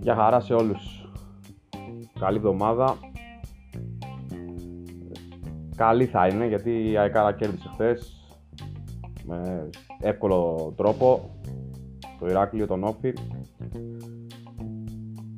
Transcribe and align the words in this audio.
Γεια 0.00 0.14
χαρά 0.14 0.40
σε 0.40 0.54
όλους. 0.54 1.08
Καλή 2.20 2.36
εβδομάδα. 2.36 2.96
Καλή 5.76 6.06
θα 6.06 6.26
είναι 6.26 6.46
γιατί 6.46 6.90
η 6.90 6.96
Αεκάρα 6.96 7.32
κέρδισε 7.32 7.68
χθες 7.72 8.22
με 9.26 9.68
εύκολο 10.00 10.72
τρόπο 10.76 11.30
το 12.18 12.26
Ηράκλειο, 12.26 12.66
τον 12.66 12.84
Όφη 12.84 13.12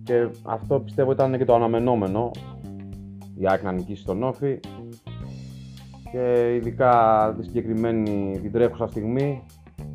και 0.03 0.29
αυτό 0.43 0.81
πιστεύω 0.81 1.13
ήταν 1.13 1.39
και 1.39 1.45
το 1.45 1.55
αναμενόμενο 1.55 2.31
η 3.39 3.49
ΑΕΚ 3.49 3.63
να 3.63 3.73
νικήσει 3.73 4.05
τον 4.05 4.23
Όφη 4.23 4.61
και 6.13 6.55
ειδικά 6.55 7.35
τη 7.39 7.45
συγκεκριμένη 7.45 8.39
την 8.41 8.53
τρέχουσα 8.53 8.87
στιγμή 8.87 9.43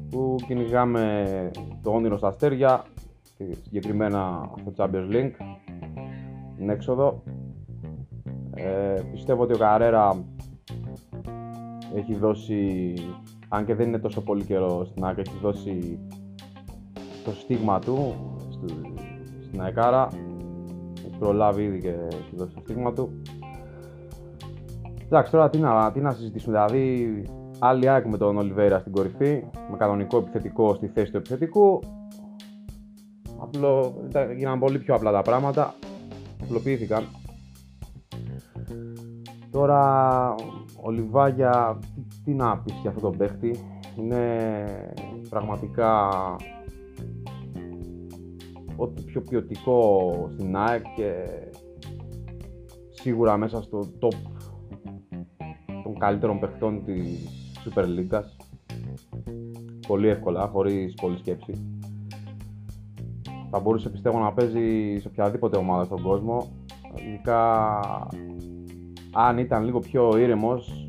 που 0.09 0.35
κυνηγάμε 0.47 1.51
το 1.83 1.91
όνειρο 1.91 2.17
στα 2.17 2.27
αστέρια 2.27 2.83
συγκεκριμένα 3.63 4.51
στο 4.59 4.73
Champions 4.77 5.11
League 5.11 5.31
την 6.57 6.69
έξοδο 6.69 7.23
ε, 8.53 9.01
πιστεύω 9.11 9.43
ότι 9.43 9.53
ο 9.53 9.57
Καρέρα 9.57 10.23
έχει 11.95 12.15
δώσει 12.15 12.93
αν 13.47 13.65
και 13.65 13.75
δεν 13.75 13.87
είναι 13.87 13.99
τόσο 13.99 14.21
πολύ 14.21 14.43
καιρό 14.43 14.85
στην 14.85 15.05
ΑΕΚ 15.05 15.17
έχει 15.17 15.37
δώσει 15.41 15.99
το 17.23 17.31
στίγμα 17.31 17.79
του 17.79 18.15
στην 19.47 19.61
ΑΕΚΑΡΑ 19.61 20.07
έχει 21.07 21.17
προλάβει 21.19 21.63
ήδη 21.63 21.79
και 21.79 21.93
έχει 22.07 22.35
δώσει 22.35 22.53
το 22.53 22.59
στίγμα 22.63 22.93
του 22.93 23.21
Εντάξει, 25.11 25.31
τώρα 25.31 25.49
τι 25.49 25.57
να, 25.57 25.91
τι 25.91 25.99
να 25.99 26.11
συζητήσουμε. 26.11 26.57
Δηλαδή, 26.57 27.23
άλλη 27.59 27.89
ΑΕΚ 27.89 28.05
με 28.05 28.17
τον 28.17 28.37
Ολιβέρα 28.37 28.79
στην 28.79 28.91
κορυφή, 28.91 29.43
με 29.71 29.77
κανονικό 29.77 30.17
επιθετικό 30.17 30.73
στη 30.73 30.87
θέση 30.87 31.11
του 31.11 31.17
επιθετικού. 31.17 31.81
Απλό, 33.39 33.93
γίνανε 34.35 34.59
πολύ 34.59 34.79
πιο 34.79 34.95
απλά 34.95 35.11
τα 35.11 35.21
πράγματα. 35.21 35.73
Απλοποιήθηκαν. 36.43 37.03
Τώρα, 39.51 40.35
ο 40.81 40.91
Λιβάγια, 40.91 41.79
τι 42.23 42.33
να 42.33 42.57
πεις 42.57 42.73
για 42.81 42.89
αυτό 42.89 43.01
τον 43.01 43.17
παίχτη. 43.17 43.55
Είναι 43.97 44.66
πραγματικά 45.29 46.09
ό,τι 48.75 49.01
πιο 49.01 49.21
ποιοτικό 49.21 50.29
στην 50.33 50.57
ΑΕΚ 50.57 50.83
και 50.95 51.13
σίγουρα 52.89 53.38
μέσα 53.38 53.61
στο 53.61 53.79
top 53.99 54.16
των 55.83 55.97
καλύτερων 55.99 56.39
παιχτών 56.39 56.85
της 56.85 57.38
Super 57.70 57.84
League. 57.84 58.23
Πολύ 59.88 60.08
εύκολα, 60.08 60.48
χωρίς 60.48 60.94
πολλή 60.94 61.17
σκέψη. 61.17 61.53
Θα 63.50 63.59
μπορούσε 63.59 63.89
πιστεύω 63.89 64.20
να 64.20 64.34
παίζει 64.34 64.98
σε 65.00 65.08
οποιαδήποτε 65.08 65.58
ομάδα 65.58 65.84
στον 65.84 66.02
κόσμο. 66.02 66.47
Ειδικά 67.08 67.70
αν 69.12 69.38
ήταν 69.38 69.64
λίγο 69.64 69.80
πιο 69.80 70.17
ήρεμος, 70.17 70.88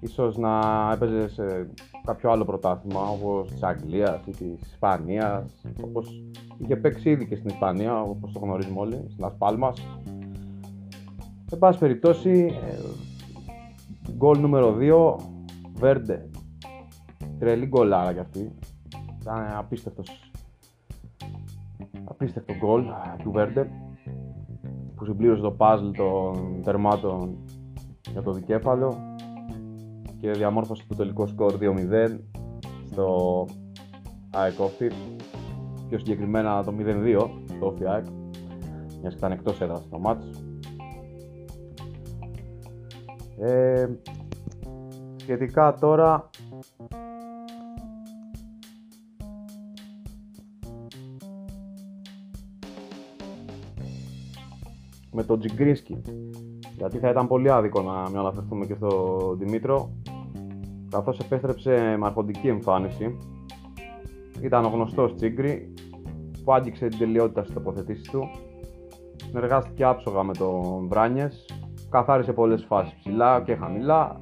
ίσως 0.00 0.36
να 0.36 0.60
έπαιζε 0.92 1.28
σε 1.28 1.70
κάποιο 2.04 2.30
άλλο 2.30 2.44
πρωτάθλημα 2.44 3.08
όπως 3.08 3.50
της 3.50 3.62
Αγγλίας 3.62 4.20
ή 4.26 4.30
της 4.30 4.60
Ισπανίας 4.72 5.64
όπως 5.80 6.22
είχε 6.58 6.76
παίξει 6.76 7.10
ήδη 7.10 7.26
και 7.26 7.36
στην 7.36 7.48
Ισπανία 7.48 8.02
όπως 8.02 8.32
το 8.32 8.38
γνωρίζουμε 8.38 8.80
όλοι, 8.80 9.04
στην 9.08 9.24
Ασπάλμας 9.24 9.82
Εν 11.52 11.58
πάση 11.58 11.78
περιπτώσει 11.78 12.54
Γκολ 14.16 14.40
νούμερο 14.40 14.76
2, 14.80 15.16
Βέρντε. 15.74 16.30
Τρελή 17.38 17.66
γκολάρα 17.66 18.12
κι 18.12 18.18
αυτή. 18.18 18.52
Ήταν 19.20 19.56
απίστευτος. 19.56 20.30
Απίστευτο 22.04 22.54
γκολ 22.54 22.84
του 23.22 23.30
Βέρντε 23.30 23.70
που 24.94 25.04
συμπλήρωσε 25.04 25.42
το 25.42 25.56
puzzle 25.58 25.92
των 25.96 26.62
τερμάτων 26.62 27.36
για 28.12 28.22
το 28.22 28.32
δικέφαλο 28.32 28.96
και 30.20 30.30
διαμόρφωσε 30.30 30.84
το 30.88 30.94
τελικό 30.94 31.26
σκορ 31.26 31.54
2-0 31.60 32.18
στο 32.90 33.46
ΑΕΚ 34.30 34.54
πιο 35.88 35.98
συγκεκριμένα 35.98 36.64
το 36.64 36.74
0-2 36.78 37.28
στο 37.46 37.66
Όφι 37.66 37.86
ΑΕΚ 37.86 38.04
μιας 39.00 39.12
και 39.12 39.18
ήταν 39.18 39.32
εκτός 39.32 39.60
έδρας 39.60 39.88
το 39.88 39.98
μάτς 39.98 40.26
ε, 43.38 43.86
σχετικά 45.22 45.74
τώρα 45.74 46.30
με 55.12 55.24
τον 55.24 55.38
Τζιγκρίσκι 55.38 56.02
γιατί 56.76 56.98
θα 56.98 57.08
ήταν 57.08 57.28
πολύ 57.28 57.50
άδικο 57.50 57.82
να 57.82 58.08
μην 58.08 58.18
αναφερθούμε 58.18 58.66
και 58.66 58.74
στον 58.74 59.38
Δημήτρο 59.38 59.92
καθώς 60.90 61.18
επέστρεψε 61.18 61.96
με 61.98 62.06
αρχοντική 62.06 62.48
εμφάνιση. 62.48 63.18
Ήταν 64.40 64.64
ο 64.64 64.68
γνωστός 64.68 65.14
Τσίγκρι 65.14 65.74
που 66.44 66.52
άγγιξε 66.52 66.88
την 66.88 66.98
τελειότητα 66.98 67.42
στις 67.42 67.54
τοποθετήσεις 67.54 68.10
του. 68.10 68.28
Συνεργάστηκε 69.16 69.84
άψογα 69.84 70.22
με 70.22 70.32
τον 70.32 70.88
Βράνιες 70.88 71.46
καθάρισε 71.90 72.32
πολλές 72.32 72.64
φάσεις 72.64 72.94
ψηλά 72.94 73.42
και 73.42 73.54
χαμηλά 73.54 74.20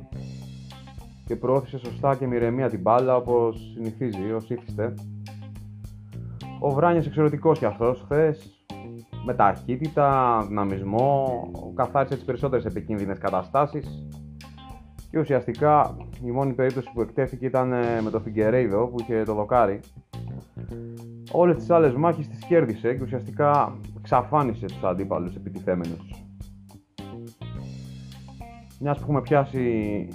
και 1.31 1.37
προώθησε 1.37 1.79
σωστά 1.79 2.17
και 2.17 2.27
με 2.27 2.37
ηρεμία 2.37 2.69
την 2.69 2.81
μπάλα 2.81 3.17
όπως 3.17 3.73
συνηθίζει, 3.75 4.33
ως 4.33 4.51
ήθιστε. 4.51 4.95
Ο 6.59 6.71
Βράνιας 6.71 7.07
εξαιρετικός 7.07 7.59
κι 7.59 7.65
αυτός 7.65 8.03
χθες 8.05 8.65
με 9.25 9.35
ταχύτητα, 9.35 10.41
δυναμισμό, 10.49 11.43
καθάρισε 11.75 12.15
τις 12.15 12.25
περισσότερες 12.25 12.65
επικίνδυνες 12.65 13.19
καταστάσεις 13.19 14.09
και 15.11 15.19
ουσιαστικά 15.19 15.97
η 16.25 16.31
μόνη 16.31 16.53
περίπτωση 16.53 16.91
που 16.95 17.01
εκτέθηκε 17.01 17.47
ήταν 17.47 17.73
ε, 17.73 18.01
με 18.03 18.11
το 18.11 18.21
Φιγκερέιδο 18.21 18.87
που 18.87 18.97
είχε 19.01 19.23
το 19.23 19.35
δοκάρι. 19.35 19.81
Όλες 21.33 21.57
τις 21.57 21.71
άλλες 21.71 21.95
μάχες 21.95 22.29
τις 22.29 22.45
κέρδισε 22.45 22.95
και 22.95 23.03
ουσιαστικά 23.03 23.79
ξαφάνισε 24.03 24.67
τους 24.67 24.83
αντίπαλους 24.83 25.35
επιτιθέμενους. 25.35 26.25
Μιας 28.81 28.97
που 28.97 29.03
έχουμε 29.03 29.21
πιάσει 29.21 30.09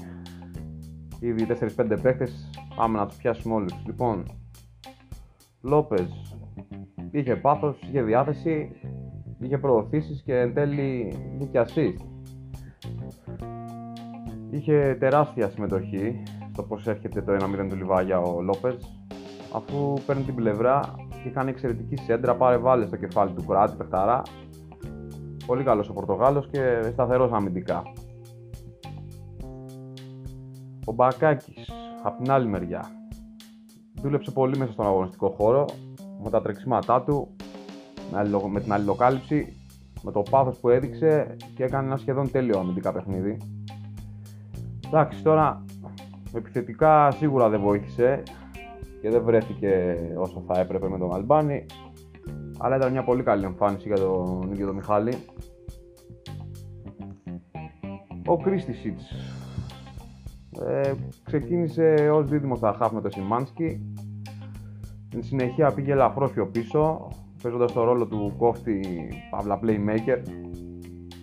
ήδη 1.20 1.46
4-5 1.46 1.98
παίχτες, 2.02 2.50
πάμε 2.76 2.98
να 2.98 3.06
τους 3.08 3.18
πιάσουμε 3.18 3.56
όλους. 3.56 3.74
Λοιπόν, 3.86 4.26
Λόπες 5.62 6.36
είχε 7.12 7.36
πάθος, 7.36 7.80
είχε 7.82 8.02
διάθεση, 8.02 8.72
είχε 9.40 9.58
προωθήσεις 9.58 10.22
και 10.22 10.40
εν 10.40 10.54
τέλει 10.54 11.14
είχε 11.40 11.50
και 11.52 11.66
assist. 11.66 12.06
Είχε 14.50 14.96
τεράστια 15.00 15.50
συμμετοχή 15.50 16.24
στο 16.54 16.64
πώς 16.64 16.88
έρχεται 16.88 17.22
το 17.22 17.32
1-0 17.34 17.68
του 17.70 17.76
Λιβάγια 17.76 18.20
ο 18.20 18.42
Λόπες 18.42 18.78
αφού 19.56 19.94
παίρνει 20.06 20.24
την 20.24 20.36
πλευρά 20.36 20.80
και 21.24 21.30
κάνει 21.30 21.50
εξαιρετική 21.50 21.96
σέντρα, 21.96 22.36
πάρε 22.36 22.58
βάλε 22.58 22.86
στο 22.86 22.96
κεφάλι 22.96 23.34
του 23.34 23.46
Κράτη, 23.46 23.76
παιχταρά. 23.76 24.22
Πολύ 25.46 25.64
καλός 25.64 25.90
ο 25.90 25.94
Πορτογάλος 25.94 26.50
και 26.52 26.90
σταθερός 26.92 27.32
αμυντικά. 27.32 27.84
Ο 30.86 30.92
Μπακάκη, 30.92 31.54
από 32.04 32.22
την 32.22 32.32
άλλη 32.32 32.48
μεριά, 32.48 32.92
δούλεψε 34.02 34.32
πολύ 34.32 34.58
μέσα 34.58 34.72
στον 34.72 34.86
αγωνιστικό 34.86 35.30
χώρο 35.30 35.66
με 36.24 36.30
τα 36.30 36.42
τρεξίματά 36.42 37.02
του, 37.02 37.36
με 38.52 38.62
την 38.62 38.74
αλληλοκάλυψη, 38.74 39.56
με 40.04 40.12
το 40.12 40.24
πάθος 40.30 40.58
που 40.58 40.70
έδειξε 40.70 41.36
και 41.56 41.64
έκανε 41.64 41.88
ένα 41.88 41.98
σχεδόν 41.98 42.32
τέλειο 42.32 42.60
αμυντικά 42.60 42.92
παιχνίδι. 42.92 43.38
Εντάξει, 44.88 45.24
τώρα 45.24 45.64
επιθετικά 46.34 47.12
σίγουρα 47.12 47.50
δεν 47.50 47.62
βοήθησε 47.62 48.24
και 49.02 49.10
δεν 49.10 49.24
βρέθηκε 49.24 49.98
όσο 50.18 50.44
θα 50.48 50.60
έπρεπε 50.60 50.90
με 50.90 50.98
τον 50.98 51.14
Αλμπάνη 51.14 51.66
αλλά 52.58 52.76
ήταν 52.76 52.92
μια 52.92 53.04
πολύ 53.04 53.24
καλή 53.24 53.46
εμφάνιση 53.46 53.88
για 53.88 53.98
τον 53.98 54.50
ίδιο 54.52 54.66
τον 54.66 54.76
Μιχάλη. 54.76 55.14
Ο 58.26 58.38
Κρίστισιτς 58.38 59.35
ε, 60.64 60.94
ξεκίνησε 61.24 62.10
ως 62.14 62.28
δίδυμος 62.30 62.58
στα 62.58 62.76
χαφ 62.78 62.92
με 62.92 63.02
το 63.02 63.10
Σιμάνσκι. 63.10 63.94
Στην 65.08 65.24
συνεχεία 65.24 65.72
πήγε 65.72 65.92
ελαφρώς 65.92 66.32
πιο 66.32 66.48
πίσω, 66.48 67.08
παίζοντας 67.42 67.72
το 67.72 67.84
ρόλο 67.84 68.08
του 68.08 68.34
κόφτη 68.38 69.08
παύλα 69.30 69.60
playmaker 69.64 70.22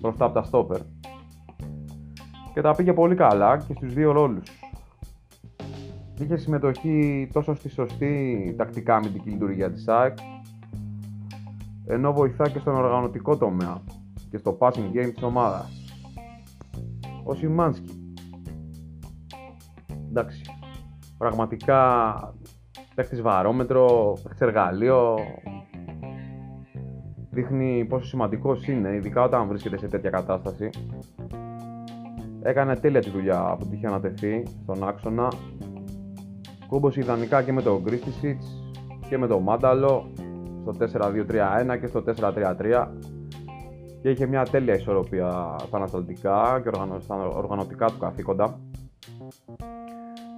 μπροστά 0.00 0.24
από 0.24 0.34
τα 0.34 0.48
stopper. 0.50 0.80
Και 2.54 2.60
τα 2.60 2.74
πήγε 2.74 2.92
πολύ 2.92 3.14
καλά 3.14 3.56
και 3.56 3.74
στους 3.74 3.94
δύο 3.94 4.12
ρόλους. 4.12 4.48
Είχε 6.20 6.36
συμμετοχή 6.36 7.28
τόσο 7.32 7.54
στη 7.54 7.68
σωστή 7.68 8.54
τακτικά 8.56 8.96
αμυντική 8.96 9.30
λειτουργία 9.30 9.70
της 9.72 9.88
ΑΕΚ, 9.88 10.18
ενώ 11.86 12.12
βοηθά 12.12 12.48
και 12.48 12.58
στον 12.58 12.74
οργανωτικό 12.74 13.36
τομέα 13.36 13.82
και 14.30 14.38
στο 14.38 14.56
passing 14.60 14.90
game 14.94 15.10
της 15.14 15.22
ομάδας. 15.22 15.86
Ο 17.24 17.34
Σιμάνσκι 17.34 17.91
εντάξει, 20.12 20.42
πραγματικά 21.18 22.12
παίχτης 22.94 23.22
βαρόμετρο, 23.22 24.12
παίχτης 24.22 24.40
εργαλείο, 24.40 25.18
δείχνει 27.30 27.84
πόσο 27.88 28.06
σημαντικός 28.06 28.66
είναι, 28.66 28.94
ειδικά 28.94 29.22
όταν 29.22 29.48
βρίσκεται 29.48 29.78
σε 29.78 29.88
τέτοια 29.88 30.10
κατάσταση. 30.10 30.70
Έκανε 32.42 32.76
τέλεια 32.76 33.00
τη 33.00 33.10
δουλειά 33.10 33.56
που 33.58 33.68
είχε 33.72 33.86
ανατεθεί 33.86 34.42
στον 34.62 34.88
άξονα. 34.88 35.32
Κούμπος 36.68 36.96
ιδανικά 36.96 37.42
και 37.42 37.52
με 37.52 37.62
το 37.62 37.80
Γκρίστισιτς 37.80 38.72
και 39.08 39.18
με 39.18 39.26
το 39.26 39.40
Μάνταλο 39.40 40.12
στο 40.60 40.72
4-2-3-1 40.78 41.78
και 41.80 41.86
στο 41.86 42.02
4-3-3 42.06 42.88
και 44.02 44.10
είχε 44.10 44.26
μια 44.26 44.42
τέλεια 44.42 44.74
ισορροπία 44.74 45.56
στα 45.58 45.76
ανασταλτικά 45.76 46.60
και 46.64 46.70
στα 46.98 47.16
οργανωτικά 47.26 47.86
του 47.86 47.98
καθήκοντα. 47.98 48.60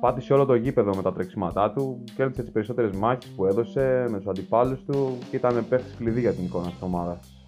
Πάτησε 0.04 0.32
όλο 0.32 0.44
το 0.44 0.54
γήπεδο 0.54 0.94
με 0.94 1.02
τα 1.02 1.12
τρεξίματά 1.12 1.72
του, 1.72 2.04
κέρδισε 2.16 2.42
τις 2.42 2.52
περισσότερες 2.52 2.96
μάχες 2.96 3.32
που 3.36 3.46
έδωσε 3.46 4.06
με 4.10 4.16
τους 4.16 4.26
αντιπάλους 4.26 4.84
του 4.84 5.18
και 5.30 5.36
ήταν 5.36 5.66
παίχτη 5.68 5.96
κλειδί 5.96 6.20
για 6.20 6.32
την 6.32 6.44
εικόνα 6.44 6.66
της 6.66 6.82
ομάδας. 6.82 7.46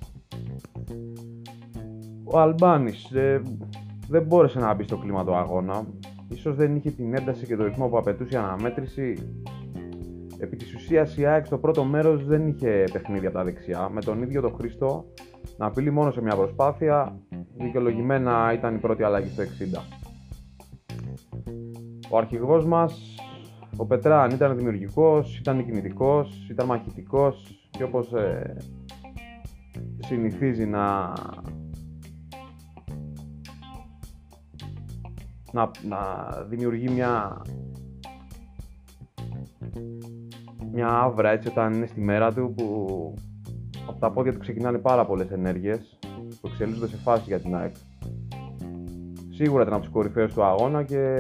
Ο 2.25 2.39
Αλμπάνης 2.39 3.11
ε, 3.11 3.43
δεν 4.09 4.23
μπόρεσε 4.23 4.59
να 4.59 4.75
μπει 4.75 4.83
στο 4.83 4.97
κλίμα 4.97 5.25
του 5.25 5.35
αγώνα. 5.35 5.87
Ίσως 6.29 6.57
δεν 6.57 6.77
είχε 6.77 6.91
την 6.91 7.15
ένταση 7.15 7.47
και 7.47 7.57
το 7.57 7.65
ρυθμό 7.65 7.89
που 7.89 7.99
απαιτούσε 7.99 8.35
η 8.35 8.39
αναμέτρηση. 8.39 9.37
Επί 10.39 10.57
της 10.57 10.75
ουσίας 10.75 11.17
η 11.17 11.27
ΑΕΚ 11.27 11.47
στο 11.47 11.59
πρώτο 11.59 11.85
μέρος 11.85 12.27
δεν 12.27 12.49
είχε 12.49 12.85
παιχνίδια 12.93 13.29
από 13.29 13.39
τα 13.39 13.45
δεξιά. 13.45 13.89
Με 13.93 14.01
τον 14.01 14.23
ίδιο 14.23 14.41
τον 14.41 14.55
Χρήστο 14.55 15.05
να 15.57 15.67
απειλεί 15.67 15.91
μόνο 15.91 16.11
σε 16.11 16.23
μια 16.23 16.37
προσπάθεια. 16.37 17.21
Δικαιολογημένα 17.57 18.53
ήταν 18.55 18.75
η 18.75 18.79
πρώτη 18.79 19.03
αλλαγή 19.03 19.29
στο 19.29 19.43
60. 19.43 19.96
Ο 22.11 22.19
αρχηγός 22.19 22.67
μας, 22.67 23.15
ο 23.77 23.87
Πετράν, 23.87 24.31
ήταν 24.31 24.57
δημιουργικός, 24.57 25.39
ήταν 25.39 25.65
κινητικός, 25.65 26.49
ήταν 26.51 26.67
μαχητικός 26.67 27.61
και 27.71 27.83
όπως 27.83 28.13
ε, 28.13 28.57
συνηθίζει 29.99 30.67
να, 30.67 31.13
να, 35.53 35.71
να 35.89 36.27
δημιουργεί 36.49 36.89
μια 36.89 37.43
μια 40.73 40.89
άβρα 40.89 41.31
έτσι 41.31 41.49
όταν 41.49 41.73
είναι 41.73 41.87
στη 41.87 42.01
μέρα 42.01 42.33
του 42.33 42.55
που 42.57 43.15
από 43.89 44.01
τα 44.01 44.11
πόδια 44.11 44.33
του 44.33 44.39
ξεκινάνε 44.39 44.79
πάρα 44.79 45.07
πολλές 45.07 45.31
ενέργειες 45.31 45.99
που 46.41 46.47
εξελίσσονται 46.47 46.89
σε 46.89 46.97
φάση 46.97 47.23
για 47.27 47.41
την 47.41 47.57
ΑΕΚ. 47.57 47.75
Σίγουρα 49.31 49.63
ήταν 49.63 49.75
από 49.75 49.83
τους 49.83 49.93
κορυφαίους 49.93 50.35
του 50.35 50.43
αγώνα 50.43 50.83
και 50.83 51.17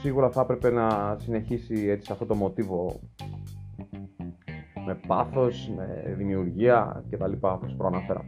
σίγουρα 0.00 0.30
θα 0.30 0.40
έπρεπε 0.40 0.70
να 0.70 1.16
συνεχίσει 1.18 1.88
έτσι 1.88 2.06
σε 2.06 2.12
αυτό 2.12 2.26
το 2.26 2.34
μοτίβο 2.34 3.00
με 4.86 5.00
πάθος, 5.06 5.70
με 5.76 6.14
δημιουργία 6.16 7.04
κτλ. 7.10 7.32
όπως 7.40 7.74
προαναφέρα. 7.76 8.24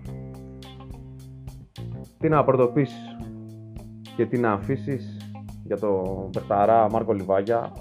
Τι 2.18 2.28
να 2.28 2.44
πρωτοποιήσεις 2.44 3.16
και 4.16 4.26
τι 4.26 4.38
να 4.38 4.52
αφήσεις 4.52 5.16
για 5.64 5.78
τον 5.78 6.30
Περταρά 6.30 6.90
Μάρκο 6.90 7.12
Λιβάγια 7.12 7.72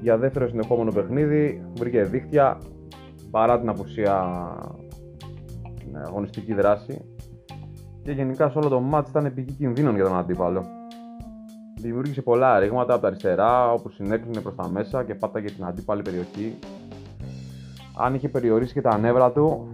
για 0.00 0.18
δεύτερο 0.18 0.48
συνεχόμενο 0.48 0.92
παιχνίδι 0.92 1.64
βρήκε 1.74 2.02
δίχτυα 2.02 2.58
παρά 3.30 3.60
την 3.60 3.68
απουσία 3.68 4.26
ναι, 5.92 5.98
αγωνιστική 5.98 6.54
δράση 6.54 7.04
και 8.02 8.12
γενικά 8.12 8.50
σε 8.50 8.58
όλο 8.58 8.68
το 8.68 8.80
μάτς 8.80 9.10
ήταν 9.10 9.34
πηγή 9.34 9.52
κινδύνων 9.52 9.94
για 9.94 10.04
τον 10.04 10.16
αντίπαλο. 10.16 10.64
Δημιούργησε 11.82 12.22
πολλά 12.22 12.58
ρήγματα 12.58 12.92
από 12.92 13.02
τα 13.02 13.08
αριστερά 13.08 13.72
όπου 13.72 13.88
συνέκλεινε 13.88 14.40
προς 14.40 14.54
τα 14.54 14.68
μέσα 14.68 15.04
και 15.04 15.14
πάταγε 15.14 15.50
την 15.50 15.64
αντίπαλη 15.64 16.02
περιοχή. 16.02 16.58
Αν 17.96 18.14
είχε 18.14 18.28
περιορίσει 18.28 18.72
και 18.72 18.80
τα 18.80 18.98
νεύρα 18.98 19.32
του 19.32 19.72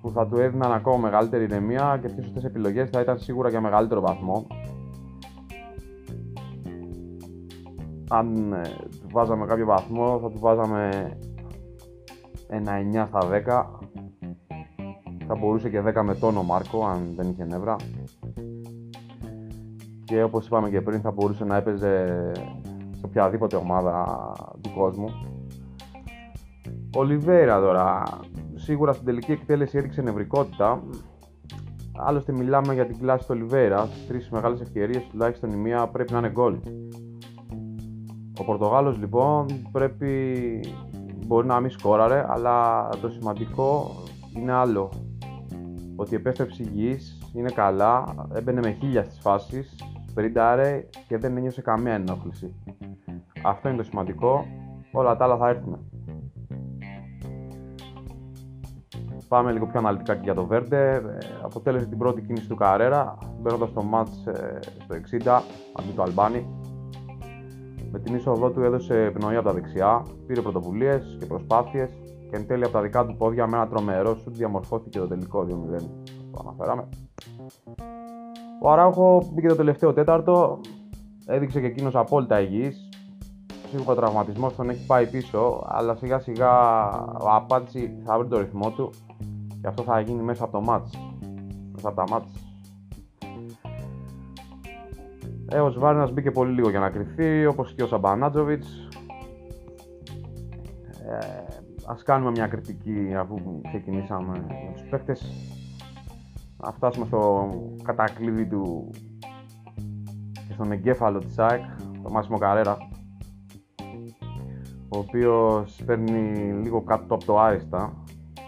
που 0.00 0.10
θα 0.10 0.26
του 0.26 0.38
έδιναν 0.38 0.72
ακόμα 0.72 0.96
μεγαλύτερη 0.96 1.44
ηρεμία 1.44 1.98
και 2.02 2.08
πιο 2.08 2.22
σωστές 2.22 2.44
επιλογές 2.44 2.90
θα 2.90 3.00
ήταν 3.00 3.18
σίγουρα 3.18 3.48
για 3.48 3.60
μεγαλύτερο 3.60 4.00
βαθμό. 4.00 4.46
Αν 8.08 8.52
ε, 8.52 8.62
του 8.90 9.08
βάζαμε 9.12 9.46
κάποιο 9.46 9.66
βαθμό 9.66 10.18
θα 10.22 10.30
του 10.30 10.38
βάζαμε 10.38 11.10
ένα 12.48 12.72
9 12.92 13.06
στα 13.08 13.20
10 13.30 13.82
θα 15.26 15.34
μπορούσε 15.34 15.68
και 15.68 15.82
10 15.94 16.02
με 16.04 16.14
τόνο 16.14 16.42
Μάρκο 16.42 16.86
αν 16.86 17.12
δεν 17.16 17.28
είχε 17.28 17.44
νεύρα 17.44 17.76
και 20.12 20.22
όπως 20.22 20.46
είπαμε 20.46 20.70
και 20.70 20.80
πριν 20.80 21.00
θα 21.00 21.10
μπορούσε 21.10 21.44
να 21.44 21.56
έπαιζε 21.56 22.32
σε 22.90 23.04
οποιαδήποτε 23.04 23.56
ομάδα 23.56 24.32
του 24.60 24.70
κόσμου 24.74 25.08
ο 26.96 27.06
τώρα 27.44 28.02
σίγουρα 28.54 28.92
στην 28.92 29.06
τελική 29.06 29.32
εκτέλεση 29.32 29.78
έδειξε 29.78 30.02
νευρικότητα 30.02 30.82
Άλλωστε 31.96 32.32
μιλάμε 32.32 32.74
για 32.74 32.86
την 32.86 32.98
κλάση 32.98 33.26
του 33.26 33.34
Ολιβέρα. 33.34 33.88
Τρεις 34.08 34.30
μεγάλες 34.30 34.60
ευκαιρίες, 34.60 35.06
τουλάχιστον 35.10 35.50
η 35.50 35.56
μία 35.56 35.86
πρέπει 35.86 36.12
να 36.12 36.18
είναι 36.18 36.30
γκολ. 36.30 36.58
Ο 38.38 38.44
Πορτογάλος 38.44 38.98
λοιπόν 38.98 39.46
πρέπει, 39.72 40.60
μπορεί 41.26 41.46
να 41.46 41.60
μην 41.60 41.70
σκόραρε, 41.70 42.26
αλλά 42.28 42.88
το 43.00 43.08
σημαντικό 43.08 43.90
είναι 44.36 44.52
άλλο. 44.52 44.90
Ότι 45.96 46.16
επέστρεψε 46.16 46.62
υγιής, 46.62 47.18
είναι 47.34 47.50
καλά, 47.50 48.04
έμπαινε 48.34 48.60
με 48.60 48.76
χίλια 48.80 49.04
στις 49.04 49.18
φάσεις, 49.20 49.76
πριντάρε 50.14 50.88
και 51.08 51.18
δεν 51.18 51.36
ένιωσε 51.36 51.62
καμία 51.62 51.92
ενόχληση. 51.92 52.54
Αυτό 53.44 53.68
είναι 53.68 53.76
το 53.76 53.84
σημαντικό, 53.84 54.46
όλα 54.92 55.16
τα 55.16 55.24
άλλα 55.24 55.36
θα 55.36 55.48
έρθουν. 55.48 55.78
Πάμε 59.28 59.52
λίγο 59.52 59.66
πιο 59.66 59.78
αναλυτικά 59.78 60.14
και 60.14 60.20
για 60.22 60.34
το 60.34 60.46
Βέρντε. 60.46 61.02
Αποτέλεσε 61.42 61.86
την 61.86 61.98
πρώτη 61.98 62.22
κίνηση 62.22 62.48
του 62.48 62.54
Καρέρα, 62.54 63.18
μπαίνοντας 63.40 63.68
στο 63.68 63.82
μάτς 63.82 64.26
ε, 64.26 64.58
στο 64.60 64.94
60 65.24 65.40
αντί 65.72 65.92
του 65.94 66.02
Αλμπάνι. 66.02 66.46
Με 67.90 67.98
την 67.98 68.14
είσοδό 68.14 68.50
του 68.50 68.62
έδωσε 68.62 69.10
πνοή 69.14 69.36
από 69.36 69.46
τα 69.46 69.52
δεξιά, 69.52 70.02
πήρε 70.26 70.40
πρωτοβουλίες 70.40 71.16
και 71.20 71.26
προσπάθειες 71.26 71.90
και 72.30 72.36
εν 72.36 72.46
τέλει 72.46 72.64
από 72.64 72.72
τα 72.72 72.80
δικά 72.80 73.06
του 73.06 73.16
πόδια 73.16 73.46
με 73.46 73.56
ένα 73.56 73.68
τρομερό 73.68 74.14
σου 74.14 74.30
διαμορφώθηκε 74.30 74.98
το 74.98 75.06
τελικό 75.06 75.46
2-0. 75.48 75.82
Το 76.32 76.40
αναφέραμε. 76.40 76.88
Ο 78.64 78.70
Αράουχο 78.70 79.30
μπήκε 79.32 79.48
το 79.48 79.56
τελευταίο 79.56 79.92
τέταρτο, 79.92 80.60
έδειξε 81.26 81.60
και 81.60 81.66
εκείνος 81.66 81.94
απόλυτα 81.94 82.40
υγιής. 82.40 82.88
Σίγουρα 83.70 83.92
ο 83.92 83.94
τραυματισμός 83.94 84.54
τον 84.54 84.70
έχει 84.70 84.86
πάει 84.86 85.06
πίσω, 85.06 85.62
αλλά 85.66 85.94
σιγά 85.94 86.18
σιγά 86.18 86.88
ο 87.20 87.30
Απάτσι 87.30 87.98
θα 88.04 88.18
βρει 88.18 88.28
το 88.28 88.38
ρυθμό 88.38 88.70
του 88.70 88.90
και 89.60 89.66
αυτό 89.66 89.82
θα 89.82 90.00
γίνει 90.00 90.22
μέσα 90.22 90.44
από 90.44 90.52
το 90.52 90.60
μάτς. 90.60 90.98
Μέσα 91.72 91.88
από 91.88 91.96
τα 91.96 92.04
μάτς 92.10 92.52
ε, 95.54 95.60
ο 95.60 95.70
Σβάρνας 95.70 96.12
μπήκε 96.12 96.30
πολύ 96.30 96.52
λίγο 96.52 96.70
για 96.70 96.80
να 96.80 96.90
κρυφθεί, 96.90 97.46
όπως 97.46 97.74
και 97.74 97.82
ο 97.82 97.86
Σαμπανάτζοβιτς. 97.86 98.88
Ε, 101.08 101.42
ας 101.86 102.02
κάνουμε 102.02 102.30
μια 102.30 102.46
κριτική 102.46 103.14
αφού 103.16 103.60
ξεκινήσαμε 103.68 104.44
με 104.48 104.72
τους 104.72 104.88
παίκτες. 104.90 105.32
Να 106.64 106.72
φτάσουμε 106.72 107.06
στο 107.06 107.50
κατακλείδι 107.82 108.46
του 108.46 108.90
και 110.32 110.52
στον 110.52 110.72
εγκέφαλο 110.72 111.18
της 111.18 111.38
ΑΕΚ, 111.38 111.62
το 112.02 112.10
Μάσιμο 112.10 112.38
Καρέρα, 112.38 112.76
ο 114.88 114.98
οποίος 114.98 115.82
παίρνει 115.86 116.52
λίγο 116.62 116.82
κάτω 116.82 117.14
από 117.14 117.24
το 117.24 117.38
άριστα, 117.38 118.04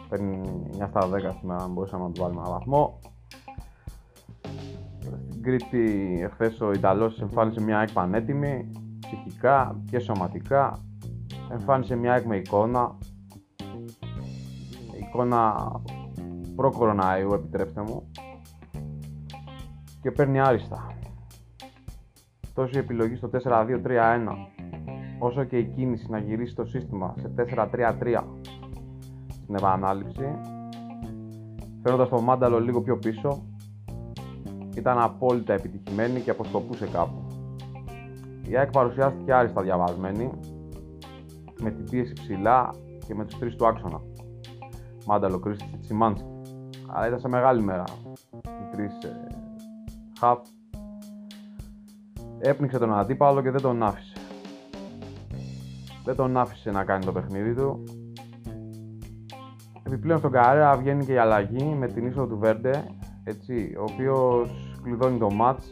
παίρνει 0.09 0.41
9 0.79 0.87
στα 0.89 1.09
10 1.11 1.37
σήμερα, 1.41 1.69
μπορούσαμε 1.69 2.05
να 2.05 2.11
του 2.11 2.21
βάλουμε 2.23 2.41
ένα 2.41 2.51
βαθμό. 2.51 2.99
Κρήτη 5.41 6.19
εχθές 6.23 6.61
ο 6.61 6.73
Ιταλός 6.73 7.21
εμφάνισε 7.21 7.61
μια 7.61 7.79
ΑΕΚ 7.79 7.93
πανέτοιμη, 7.93 8.71
ψυχικά 9.01 9.81
και 9.91 9.99
σωματικά. 9.99 10.79
Εμφάνισε 11.53 11.97
μια 11.97 12.13
ΑΕΚ 12.13 12.25
με 12.25 12.37
εικόνα, 12.37 12.99
εικόνα 15.01 15.73
προ-κοροναϊού 16.57 17.33
επιτρέψτε 17.35 17.83
μου 17.83 18.11
και 20.03 20.11
παίρνει 20.11 20.41
άριστα. 20.41 20.97
Τόσο 22.55 22.71
η 22.75 22.79
επιλογή 22.79 23.17
στο 23.17 23.31
4-2-3-1 23.33 23.69
όσο 25.19 25.45
και 25.45 25.59
η 25.59 25.65
κίνηση 25.65 26.11
να 26.11 26.19
γυρίσει 26.19 26.55
το 26.55 26.65
σύστημα 26.65 27.15
σε 27.19 27.35
4-3-3 27.37 28.23
στην 29.43 29.55
επανάληψη 29.55 30.39
φέροντας 31.83 32.09
το 32.09 32.21
μάνταλο 32.21 32.61
λίγο 32.61 32.83
πιο 32.83 32.99
πίσω 32.99 33.43
ήταν 34.77 34.99
απόλυτα 34.99 35.53
επιτυχημένη 35.53 36.21
και 36.21 36.31
αποσκοπούσε 36.31 36.87
κάπου. 36.87 37.27
Η 38.49 38.57
ΑΕΚ 38.57 38.71
παρουσιάστηκε 38.71 39.33
άριστα 39.33 39.63
διαβασμένη, 39.63 40.31
με 41.61 41.71
την 41.71 41.85
πίεση 41.91 42.13
ψηλά 42.13 42.71
και 43.07 43.15
με 43.15 43.25
τους 43.25 43.39
τρεις 43.39 43.57
του 43.57 43.67
άξονα. 43.67 44.01
Μάνταλο, 45.07 45.39
Κρίστη 45.39 45.65
και 45.71 45.77
Τσιμάνσκι. 45.77 46.34
Αλλά 46.87 47.07
ήταν 47.07 47.21
σε 47.21 47.29
μεγάλη 47.29 47.63
μέρα. 47.63 47.85
Οι 48.33 48.77
τρεις 48.77 48.93
ε, 49.05 49.27
χαφ. 50.19 50.39
Έπνιξε 52.39 52.79
τον 52.79 52.95
αντίπαλο 52.95 53.43
και 53.43 53.51
δεν 53.51 53.61
τον 53.61 53.83
άφησε. 53.83 54.17
δεν 56.05 56.17
τον 56.17 56.37
άφησε 56.37 56.71
να 56.71 56.85
κάνει 56.85 57.05
το 57.05 57.13
παιχνίδι 57.13 57.55
του. 57.55 57.83
Επιπλέον 59.83 60.19
στον 60.19 60.31
Καρέρα 60.31 60.77
βγαίνει 60.77 61.05
και 61.05 61.13
η 61.13 61.17
αλλαγή 61.17 61.65
με 61.65 61.87
την 61.87 62.07
είσοδο 62.07 62.27
του 62.27 62.39
Βέρντε, 62.39 62.85
έτσι, 63.25 63.75
ο 63.79 63.83
οποίος 63.83 64.79
κλειδώνει 64.83 65.19
το 65.19 65.31
μάτς 65.31 65.67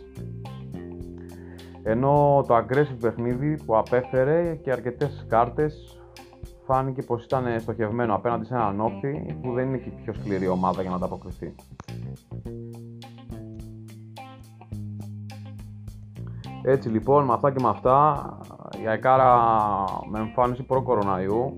ενώ 1.82 2.44
το 2.46 2.56
aggressive 2.56 2.96
παιχνίδι 3.00 3.62
που 3.64 3.76
απέφερε 3.76 4.54
και 4.54 4.72
αρκετές 4.72 5.26
κάρτες 5.28 6.01
φάνηκε 6.64 7.02
πως 7.02 7.24
ήταν 7.24 7.60
στοχευμένο 7.60 8.14
απέναντι 8.14 8.44
σε 8.44 8.54
έναν 8.54 8.80
όφη 8.80 9.36
που 9.42 9.52
δεν 9.52 9.68
είναι 9.68 9.78
και 9.78 9.88
η 9.88 9.92
πιο 10.02 10.12
σκληρή 10.12 10.48
ομάδα 10.48 10.80
για 10.80 10.90
να 10.90 10.96
ανταποκριθεί. 10.96 11.54
Έτσι 16.64 16.88
λοιπόν 16.88 17.24
με 17.24 17.32
αυτά 17.32 17.52
και 17.52 17.62
με 17.62 17.68
αυτά 17.68 18.38
η 18.82 18.86
Αικάρα 18.86 19.54
με 20.10 20.18
εμφάνιση 20.18 20.62
προ-κοροναϊού 20.62 21.54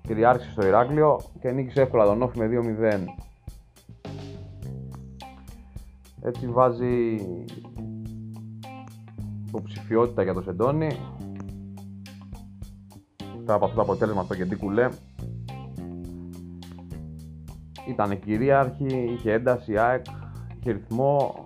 κυριάρχησε 0.00 0.50
στο 0.50 0.66
Ηράκλειο 0.66 1.20
και 1.40 1.50
νίκησε 1.50 1.80
εύκολα 1.80 2.04
τον 2.04 2.22
Όφη 2.22 2.38
με 2.38 2.48
2-0. 2.80 3.04
Έτσι 6.22 6.46
βάζει 6.46 7.16
υποψηφιότητα 9.46 10.22
για 10.22 10.34
το 10.34 10.42
Σεντόνι. 10.42 10.96
Μετά 13.50 13.62
από 13.62 13.70
αυτό 13.72 13.84
το 13.84 13.92
αποτέλεσμα 13.92 14.22
στο 14.22 14.34
Κεντή 14.34 14.56
Κουλέ 14.56 14.88
ήταν 17.88 18.18
κυρίαρχη, 18.20 18.86
είχε 18.86 19.32
ένταση, 19.32 19.76
ΑΕΚ, 19.76 20.04
είχε 20.58 20.70
ρυθμό, 20.70 21.44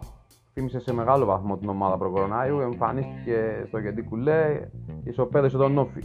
θύμισε 0.53 0.81
σε 0.81 0.95
μεγάλο 0.95 1.25
βαθμό 1.25 1.57
την 1.57 1.69
ομάδα 1.69 1.97
προκορονάιου, 1.97 2.61
εμφανίστηκε 2.61 3.65
στο 3.67 3.81
Κεντή 3.81 4.03
Κουλέ, 4.03 4.69
ισοπαίδωσε 5.05 5.57
τον 5.57 5.79
Όφη. 5.79 6.03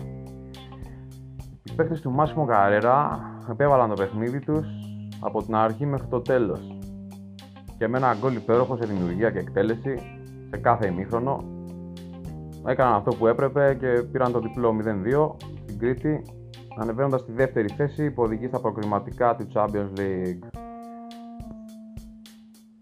Οι 1.64 1.72
παίκτες 1.76 2.02
του 2.02 2.12
Μάσιμο 2.12 2.46
Καρέρα 2.46 3.20
επέβαλαν 3.50 3.90
το 3.90 3.96
παιχνίδι 3.96 4.40
τους 4.40 4.68
από 5.20 5.44
την 5.44 5.56
αρχή 5.56 5.86
μέχρι 5.86 6.08
το 6.08 6.22
τέλος. 6.22 6.78
Και 7.78 7.88
με 7.88 7.98
ένα 7.98 8.16
γκολ 8.20 8.36
υπέροχο 8.36 8.76
σε 8.76 8.86
δημιουργία 8.86 9.32
και 9.32 9.40
εκτέλεση 9.40 9.96
σε 10.50 10.58
κάθε 10.58 10.88
ημίχρονο. 10.88 11.44
Έκαναν 12.66 12.94
αυτό 12.94 13.16
που 13.16 13.28
έπρεπε 13.28 13.78
και 13.80 13.88
πήραν 13.88 14.32
το 14.32 14.40
διπλό 14.40 14.76
0-2 15.40 15.49
στην 15.80 15.96
Κρήτη, 15.96 16.22
ανεβαίνοντας 16.78 17.22
στη 17.22 17.32
δεύτερη 17.32 17.68
θέση 17.68 18.12
που 18.12 18.24
οδηγεί 18.24 18.48
στα 18.48 18.60
προκριματικά 18.60 19.36
του 19.36 19.48
Champions 19.54 20.00
League. 20.00 20.48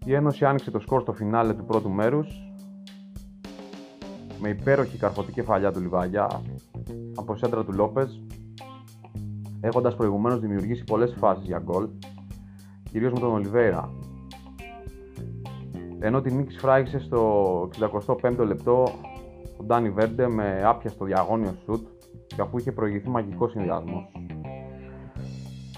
Η 0.04 0.14
Ένωση 0.14 0.44
άνοιξε 0.44 0.70
το 0.70 0.78
σκορ 0.78 1.02
στο 1.02 1.12
φινάλε 1.12 1.54
του 1.54 1.64
πρώτου 1.64 1.90
μέρους 1.90 2.26
με 4.40 4.48
υπέροχη 4.48 4.98
καρφωτή 4.98 5.32
κεφαλιά 5.32 5.72
του 5.72 5.80
Λιβάγια 5.80 6.42
από 7.14 7.36
σέντρα 7.36 7.64
του 7.64 7.72
Λόπες, 7.72 8.22
έχοντας 9.60 9.96
προηγουμένως 9.96 10.40
δημιουργήσει 10.40 10.84
πολλές 10.84 11.14
φάσεις 11.18 11.44
για 11.44 11.58
γκολ, 11.58 11.88
κυρίως 12.90 13.12
με 13.12 13.18
τον 13.18 13.32
Ολιβέρα. 13.32 13.92
Ενώ 15.98 16.20
την 16.20 16.36
νίκη 16.36 16.52
σφράγισε 16.52 16.98
στο 16.98 17.68
65ο 18.06 18.46
λεπτό 18.46 18.82
ο 19.56 19.64
Ντάνι 19.64 19.90
Βέρντε 19.90 20.28
με 20.28 20.62
άπιαστο 20.64 21.04
διαγώνιο 21.04 21.54
σουτ 21.64 21.86
και 22.38 22.44
αφού 22.44 22.58
είχε 22.58 22.72
προηγηθεί 22.72 23.08
μαγικός 23.08 23.50
συνδυασμός. 23.50 24.12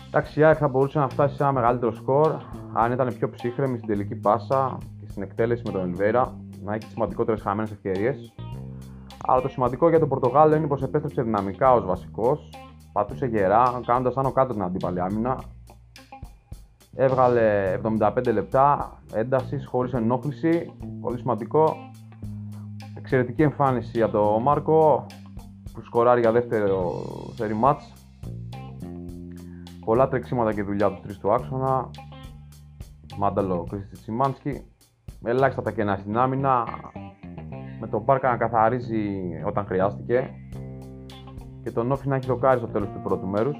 Εντάξει, 0.06 0.40
η 0.40 0.54
θα 0.54 0.68
μπορούσε 0.68 0.98
να 0.98 1.08
φτάσει 1.08 1.34
σε 1.34 1.42
ένα 1.42 1.52
μεγαλύτερο 1.52 1.92
σκορ 1.92 2.34
αν 2.72 2.92
ήταν 2.92 3.14
πιο 3.18 3.30
ψύχρεμη 3.30 3.76
στην 3.76 3.88
τελική 3.88 4.14
πάσα 4.14 4.78
και 5.00 5.06
στην 5.08 5.22
εκτέλεση 5.22 5.62
με 5.66 5.72
τον 5.72 5.80
Ελβέρα, 5.80 6.36
να 6.64 6.74
έχει 6.74 6.90
σημαντικότερες 6.90 7.40
χαμένες 7.42 7.70
ευκαιρίες. 7.70 8.34
Αλλά 9.26 9.40
το 9.40 9.48
σημαντικό 9.48 9.88
για 9.88 9.98
τον 9.98 10.08
Πορτογάλο 10.08 10.54
είναι 10.54 10.66
πως 10.66 10.82
επέστρεψε 10.82 11.22
δυναμικά 11.22 11.72
ως 11.72 11.84
βασικός, 11.84 12.50
πατούσε 12.92 13.26
γερά, 13.26 13.80
κάνοντας 13.86 14.16
άνω 14.16 14.32
κάτω 14.32 14.52
την 14.52 14.62
αντίπαλη 14.62 15.00
άμυνα. 15.00 15.38
Έβγαλε 16.94 17.78
75 17.98 18.32
λεπτά 18.32 18.92
έντασης 19.12 19.66
χωρίς 19.66 19.92
ενόχληση, 19.92 20.72
πολύ 21.00 21.18
σημαντικό 21.18 21.76
Εξαιρετική 23.12 23.42
εμφάνιση 23.42 24.02
από 24.02 24.12
τον 24.12 24.42
Μάρκο 24.42 25.06
που 25.80 25.86
σκοράρει 25.86 26.20
για 26.20 26.32
δεύτερο 26.32 27.04
σερι 27.34 27.54
μάτς. 27.54 27.92
Πολλά 29.84 30.08
τρεξίματα 30.08 30.52
και 30.52 30.62
δουλειά 30.62 30.90
τους 30.90 31.00
τρεις 31.00 31.18
του 31.18 31.32
άξονα. 31.32 31.90
Μάνταλο 33.16 33.66
Κρίστη 33.70 33.96
Σιμάνσκι. 33.96 34.64
Ελάχιστα 35.24 35.62
τα 35.62 35.70
κενά 35.70 35.96
στην 35.96 36.18
άμυνα. 36.18 36.64
Με 37.80 37.86
τον 37.86 38.02
Μπάρκα 38.02 38.30
να 38.30 38.36
καθαρίζει 38.36 39.18
όταν 39.46 39.64
χρειάστηκε. 39.66 40.30
Και 41.62 41.70
τον 41.70 41.92
Όφη 41.92 42.08
να 42.08 42.16
έχει 42.16 42.26
δοκάρει 42.26 42.58
στο 42.58 42.68
τέλος 42.68 42.88
του 42.88 43.00
πρώτου 43.02 43.26
μέρους. 43.26 43.56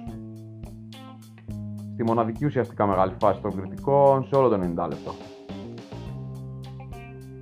Στη 1.93 2.05
μοναδική 2.05 2.45
ουσιαστικά 2.45 2.87
μεγάλη 2.87 3.15
φάση 3.21 3.41
των 3.41 3.57
κριτικών 3.57 4.25
σε 4.25 4.35
όλο 4.35 4.49
το 4.49 4.55
90 4.55 4.59
λεπτό. 4.89 5.13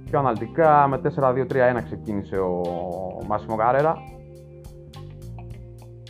Πιο 0.05 0.19
αναλυτικά 0.19 0.87
με 0.87 1.01
4-2-3-1 1.17 1.83
ξεκίνησε 1.85 2.39
ο 2.39 2.63
Μάσιμο 3.27 3.57
Καρέρα. 3.57 3.97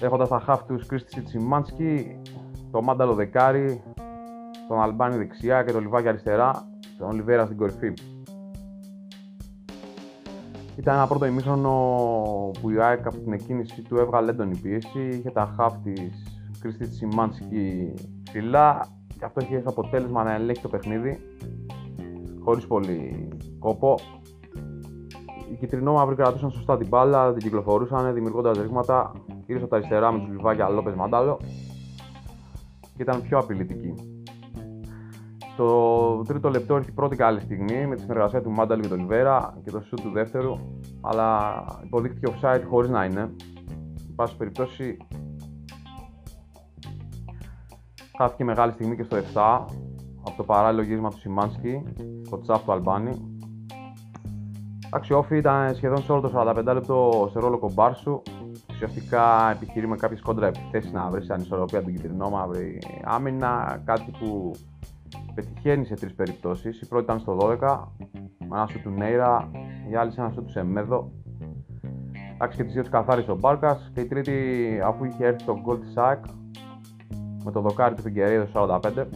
Έχοντας 0.00 0.28
τα 0.28 0.40
χαφ 0.40 0.64
τους 0.64 0.86
Κρίστης 0.86 1.24
Τσιμάνσκι, 1.24 2.20
το 2.70 2.82
Μάνταλο 2.82 3.14
δεκάρι, 3.14 3.82
τον 4.68 4.80
Αλμπάνι 4.80 5.16
δεξιά 5.16 5.62
και 5.62 5.72
τον 5.72 5.82
Λιβάκη 5.82 6.08
αριστερά, 6.08 6.68
τον 6.98 7.10
Λιβέρα 7.10 7.44
στην 7.44 7.56
κορυφή. 7.56 7.92
Ήταν 10.76 10.94
ένα 10.94 11.06
πρώτο 11.06 11.26
ημίχρονο 11.26 11.72
που 12.60 12.70
η 12.70 12.80
ΑΕΚ 12.80 13.06
από 13.06 13.16
την 13.16 13.32
εκκίνηση 13.32 13.82
του 13.82 13.96
έβγαλε 13.96 14.30
έντονη 14.30 14.56
πίεση. 14.56 15.08
Είχε 15.08 15.30
τα 15.30 15.54
χαφ 15.56 15.74
της 15.82 16.40
Κρίστη 16.60 16.88
Τσιμάνσκι 16.88 17.94
ψηλά 18.22 18.86
και 19.18 19.24
αυτό 19.24 19.40
είχε 19.40 19.62
αποτέλεσμα 19.64 20.22
να 20.22 20.34
ελέγχει 20.34 20.62
το 20.62 20.68
παιχνίδι 20.68 21.18
χωρίς 22.44 22.66
πολύ 22.66 23.28
κόπο. 23.58 23.98
Οι 25.50 25.54
κυτρινόμαυροι 25.54 26.14
κρατούσαν 26.14 26.50
σωστά 26.50 26.76
την 26.76 26.88
μπάλα, 26.88 27.32
την 27.32 27.42
κυκλοφορούσαν 27.42 28.14
δημιουργώντας 28.14 28.58
ρήγματα 28.58 29.12
κυρίως 29.44 29.62
από 29.62 29.70
τα 29.70 29.76
αριστερά 29.76 30.12
με 30.12 30.18
τους 30.18 30.28
Λιβάκια 30.28 30.68
Λόπες 30.68 30.94
Μαντάλο 30.94 31.38
και 32.80 33.02
ήταν 33.02 33.22
πιο 33.22 33.38
απειλητικοί. 33.38 33.94
Στο 35.52 36.22
τρίτο 36.26 36.50
λεπτό 36.50 36.76
ήρθε 36.76 36.90
η 36.90 36.94
πρώτη 36.94 37.16
καλή 37.16 37.40
στιγμή 37.40 37.86
με 37.86 37.94
τη 37.94 38.00
συνεργασία 38.00 38.42
του 38.42 38.50
Μάνταλ 38.50 38.80
και 38.80 38.88
του 38.88 38.96
Λιβέρα 38.96 39.58
και 39.64 39.70
το 39.70 39.80
σουτ 39.80 40.00
του 40.00 40.10
δεύτερου, 40.10 40.54
αλλά 41.00 41.64
υποδείχθηκε 41.84 42.32
offside 42.32 42.62
χωρίς 42.68 42.90
να 42.90 43.04
είναι. 43.04 43.20
Εν 44.08 44.14
πάση 44.14 44.36
περιπτώσει, 44.36 44.96
χάθηκε 48.16 48.44
μεγάλη 48.44 48.72
στιγμή 48.72 48.96
και 48.96 49.02
στο 49.02 49.16
7 49.16 49.20
από 50.24 50.36
το 50.36 50.44
παράλληλο 50.44 50.82
γύρισμα 50.82 51.10
του 51.10 51.18
Σιμάνσκι 51.18 51.82
στο 52.26 52.40
τσάφ 52.40 52.64
του 52.64 52.72
Αλμπάνι. 52.72 53.37
Εντάξει, 54.90 55.12
ο 55.12 55.26
ήταν 55.30 55.74
σχεδόν 55.74 56.02
σε 56.02 56.12
όλο 56.12 56.20
το 56.20 56.30
45 56.34 56.64
λεπτό 56.64 57.28
σε 57.32 57.38
ρόλο 57.38 57.58
κομπάρσου. 57.58 58.22
Ουσιαστικά 58.70 59.50
επιχειρεί 59.50 59.88
με 59.88 59.96
κάποιες 59.96 60.20
κόντρα 60.20 60.46
επιθέσει 60.46 60.92
να 60.92 61.08
βρεις 61.10 61.24
σε 61.24 61.32
ανισορροπία 61.32 61.82
την 61.82 61.94
κυτρινό 61.94 62.30
μαύρη 62.30 62.78
άμυνα. 63.04 63.82
Κάτι 63.84 64.10
που 64.18 64.50
πετυχαίνει 65.34 65.84
σε 65.84 65.94
τρεις 65.94 66.14
περιπτώσεις. 66.14 66.80
Η 66.80 66.88
πρώτη 66.88 67.04
ήταν 67.04 67.18
στο 67.18 67.36
12, 67.40 67.88
με 68.38 68.56
ένα 68.56 68.66
σου 68.66 68.80
του 68.82 68.90
Νέιρα, 68.90 69.50
η 69.90 69.96
άλλη 69.96 70.12
σε 70.12 70.20
ένα 70.20 70.30
σου 70.30 70.42
του 70.42 70.50
Σεμέδο. 70.50 71.10
Εντάξει, 72.34 72.56
και 72.56 72.64
τις 72.64 72.72
δύο 72.72 72.82
τους 72.82 72.90
καθάρισε 72.90 73.30
ο 73.30 73.36
Μπάρκας. 73.36 73.90
Και 73.94 74.00
η 74.00 74.06
τρίτη, 74.06 74.80
αφού 74.84 75.04
είχε 75.04 75.26
έρθει 75.26 75.44
το 75.44 75.60
γκολ 75.60 75.80
τη 75.80 75.90
ΣΑΚ 75.90 76.24
με 77.44 77.50
το 77.50 77.60
δοκάρι 77.60 77.94
του 77.94 78.02
Φιγκερίδο 78.02 78.46
45, 78.52 79.06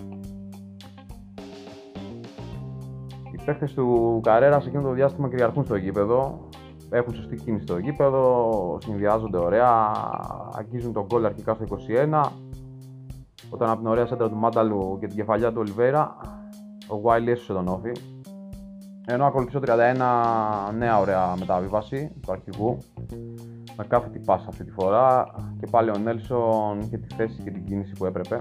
παίχτες 3.44 3.74
του 3.74 4.20
Καρέρα 4.22 4.60
σε 4.60 4.68
εκείνο 4.68 4.82
το 4.82 4.90
διάστημα 4.92 5.28
κυριαρχούν 5.28 5.64
στο 5.64 5.76
γήπεδο. 5.76 6.48
Έχουν 6.90 7.14
σωστή 7.14 7.36
κίνηση 7.36 7.64
στο 7.64 7.78
γήπεδο, 7.78 8.78
συνδυάζονται 8.84 9.38
ωραία, 9.38 9.92
αγγίζουν 10.52 10.92
τον 10.92 11.04
γκολ 11.04 11.24
αρχικά 11.24 11.54
στο 11.54 11.64
21. 11.64 12.22
Όταν 13.50 13.70
από 13.70 13.78
την 13.78 13.86
ωραία 13.86 14.06
σέντρα 14.06 14.28
του 14.28 14.36
Μάνταλου 14.36 14.96
και 15.00 15.06
την 15.06 15.16
κεφαλιά 15.16 15.50
του 15.50 15.56
Ολιβέρα, 15.58 16.16
ο 16.86 16.96
Γουάιλ 16.96 17.28
έσωσε 17.28 17.52
τον 17.52 17.68
Όφη. 17.68 17.92
Ενώ 19.06 19.24
ακολουθεί 19.24 19.52
το 19.52 19.60
31 19.66 20.74
νέα 20.78 21.00
ωραία 21.00 21.34
μεταβίβαση 21.38 22.12
του 22.20 22.32
αρχηγού 22.32 22.78
με 23.76 23.84
κάθε 23.88 24.08
τι 24.08 24.18
πάσα 24.18 24.46
αυτή 24.48 24.64
τη 24.64 24.70
φορά 24.70 25.34
και 25.60 25.66
πάλι 25.70 25.90
ο 25.90 25.98
Νέλσον 25.98 26.80
είχε 26.80 26.96
τη 26.98 27.14
θέση 27.14 27.42
και 27.42 27.50
την 27.50 27.64
κίνηση 27.64 27.92
που 27.92 28.06
έπρεπε. 28.06 28.40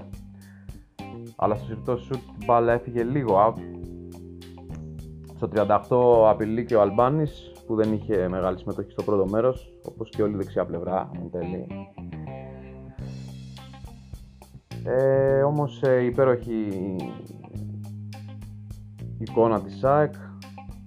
Αλλά 1.36 1.54
στο 1.54 1.66
συρτό 1.66 1.96
σουτ 1.96 2.16
την 2.16 2.44
μπάλα 2.46 2.72
έφυγε 2.72 3.02
λίγο 3.02 3.46
out 3.46 3.60
στο 5.42 5.66
38 6.24 6.30
απειλεί 6.30 6.64
και 6.64 6.76
ο 6.76 6.80
Αλμπάνης 6.80 7.52
που 7.66 7.74
δεν 7.74 7.92
είχε 7.92 8.28
μεγάλη 8.28 8.58
συμμετοχή 8.58 8.90
στο 8.90 9.02
πρώτο 9.02 9.26
μέρος 9.26 9.72
όπως 9.82 10.10
και 10.10 10.22
όλη 10.22 10.34
η 10.34 10.36
δεξιά 10.36 10.64
πλευρά 10.64 11.10
εν 11.14 11.30
τέλει. 11.30 11.66
Ε, 14.84 15.42
όμως 15.42 15.82
ε, 15.82 16.00
η 16.00 16.06
υπέροχη 16.06 16.68
εικόνα 19.18 19.60
της 19.60 19.78
ΣΑΕΚ 19.78 20.14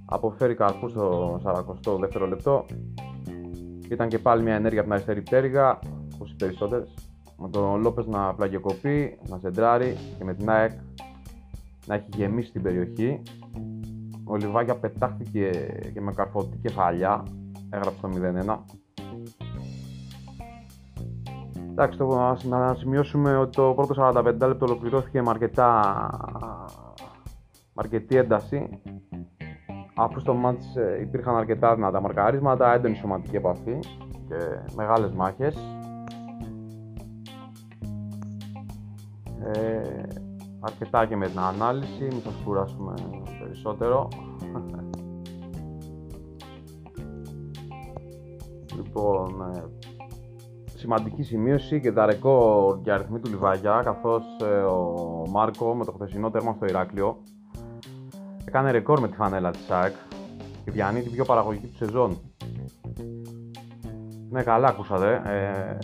αποφέρει 0.06 0.56
καρπούς 0.56 0.92
στο 0.92 1.40
42 1.44 2.00
δεύτερο 2.00 2.28
λεπτό 2.28 2.66
Ήταν 3.90 4.08
και 4.08 4.20
πάλι 4.20 4.44
μια 4.44 4.56
ενέργεια 4.56 4.80
από 4.80 4.90
την 4.90 4.94
αριστερή 4.94 5.22
πτέρυγα, 5.22 5.80
όπως 6.16 6.32
οι 6.32 6.36
περισσότερες. 6.36 6.94
Με 7.38 7.50
τον 7.50 7.82
Λόπες 7.82 8.06
να 8.06 8.34
πλαγιοκοπεί, 8.34 9.20
να 9.30 9.38
σεντράρει 9.38 9.98
και 10.18 10.24
με 10.24 10.34
την 10.34 10.50
ΑΕΚ 10.50 10.72
να 11.88 11.96
έχει 11.96 12.10
γεμίσει 12.16 12.52
την 12.52 12.62
περιοχή. 12.62 13.22
Ο 14.28 14.36
Λιβάκια 14.36 14.76
πετάχτηκε 14.76 15.50
και 15.94 16.02
με 16.02 16.14
καρφωτή 16.14 16.58
κεφαλιά, 16.58 17.24
έγραψε 17.70 18.00
το 18.02 18.10
0-1. 18.48 18.58
Εντάξει, 21.72 21.98
το, 21.98 22.36
να 22.44 22.74
σημειώσουμε 22.74 23.38
ότι 23.38 23.56
το 23.56 23.74
πρώτο 23.76 24.12
45 24.14 24.24
λεπτό 24.24 24.66
ολοκληρώθηκε 24.66 25.22
με 25.22 25.30
αρκετά 25.30 26.10
με 27.74 27.82
αρκετή 27.84 28.16
ένταση. 28.16 28.70
Αφού 29.96 30.20
στο 30.20 30.34
μάτς 30.34 30.76
ε, 30.76 31.00
υπήρχαν 31.02 31.36
αρκετά 31.36 31.76
δυνατά 31.76 32.02
μαρκαρίσματα, 32.02 32.74
έντονη 32.74 32.96
σωματική 32.96 33.36
επαφή 33.36 33.80
και 34.28 34.36
μεγάλες 34.76 35.12
μάχες. 35.12 35.56
Ε, 39.54 40.04
αρκετά 40.66 41.06
και 41.06 41.16
με 41.16 41.28
την 41.28 41.40
ανάλυση, 41.40 42.04
μην 42.04 42.22
σας 42.22 42.34
κουράσουμε 42.46 42.94
περισσότερο. 43.40 44.08
λοιπόν, 48.76 49.52
ε, 49.56 49.64
σημαντική 50.76 51.24
σημείωση 51.24 51.82
και 51.82 51.92
τα 51.92 52.06
ρεκόρ 52.06 52.82
και 52.82 52.92
αριθμοί 52.92 53.20
του 53.20 53.30
Λιβάγια, 53.30 53.82
καθώς 53.84 54.24
ε, 54.42 54.62
ο 54.62 55.26
Μάρκο 55.30 55.76
με 55.76 55.86
το 55.86 55.92
χθεσινό 55.92 56.30
τέρμα 56.30 56.54
στο 56.54 56.66
Ηράκλειο 56.66 57.18
έκανε 58.46 58.72
ρεκόρ 58.72 59.00
με 59.00 59.08
τη 59.08 59.16
φανέλα 59.16 59.52
της 59.52 59.66
ΣΑΕΚ 59.66 59.94
και 60.64 60.72
διανύει 60.72 61.02
την 61.02 61.12
πιο 61.12 61.26
παραγωγική 61.26 61.68
του 61.68 61.76
σεζόν. 61.76 62.18
Ναι, 64.30 64.44
καλά 64.44 64.68
ακούσατε. 64.68 65.22
Ε, 65.26 65.78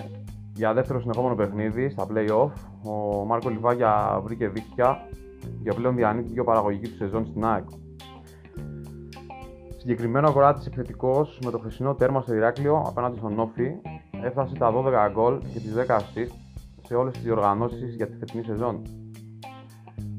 για 0.53 0.73
δεύτερο 0.73 1.00
συνεχόμενο 1.00 1.35
παιχνίδι 1.35 1.89
στα 1.89 2.07
play-off, 2.13 2.51
ο 2.83 3.25
Μάρκο 3.25 3.50
Λιβάγια 3.50 4.21
βρήκε 4.23 4.47
δίκτυα 4.47 4.97
και 5.63 5.73
πλέον 5.73 5.95
διανύει 5.95 6.23
την 6.23 6.33
πιο 6.33 6.43
παραγωγική 6.43 6.89
του 6.89 6.95
σεζόν 6.95 7.25
στην 7.25 7.45
ΑΕΚ. 7.45 7.65
Συγκεκριμένο 9.77 10.27
αγοράτης 10.27 10.65
επιθετικός 10.65 11.39
με 11.43 11.51
το 11.51 11.57
χρυσινό 11.59 11.95
τέρμα 11.95 12.21
στο 12.21 12.33
Ηράκλειο 12.33 12.83
απέναντι 12.88 13.17
στον 13.17 13.39
Όφη 13.39 13.71
έφτασε 14.23 14.55
τα 14.55 14.73
12 14.73 15.11
γκολ 15.11 15.39
και 15.39 15.59
τις 15.59 15.73
10 15.88 15.97
assist 15.97 16.31
σε 16.85 16.95
όλες 16.95 17.13
τις 17.13 17.23
διοργανώσεις 17.23 17.95
για 17.95 18.07
τη 18.07 18.17
φετινή 18.17 18.43
σεζόν. 18.43 18.81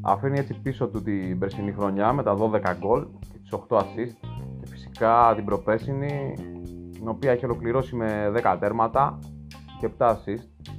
Αφήνει 0.01 0.39
έτσι 0.39 0.61
πίσω 0.63 0.89
του 0.89 1.03
την 1.03 1.39
περσινή 1.39 1.73
χρονιά 1.73 2.13
με 2.13 2.23
τα 2.23 2.37
12 2.37 2.61
γκολ 2.79 3.07
και 3.33 3.39
τις 3.39 3.51
8 3.69 3.77
assist 3.77 4.17
και 4.61 4.67
φυσικά 4.69 5.33
την 5.35 5.45
προπέσινη 5.45 6.35
την 6.93 7.09
οποία 7.09 7.31
έχει 7.31 7.45
ολοκληρώσει 7.45 7.97
με 7.97 8.33
10 8.43 8.57
τέρματα 8.61 9.19
και 9.81 9.91
7 9.99 10.09
assist. 10.09 10.72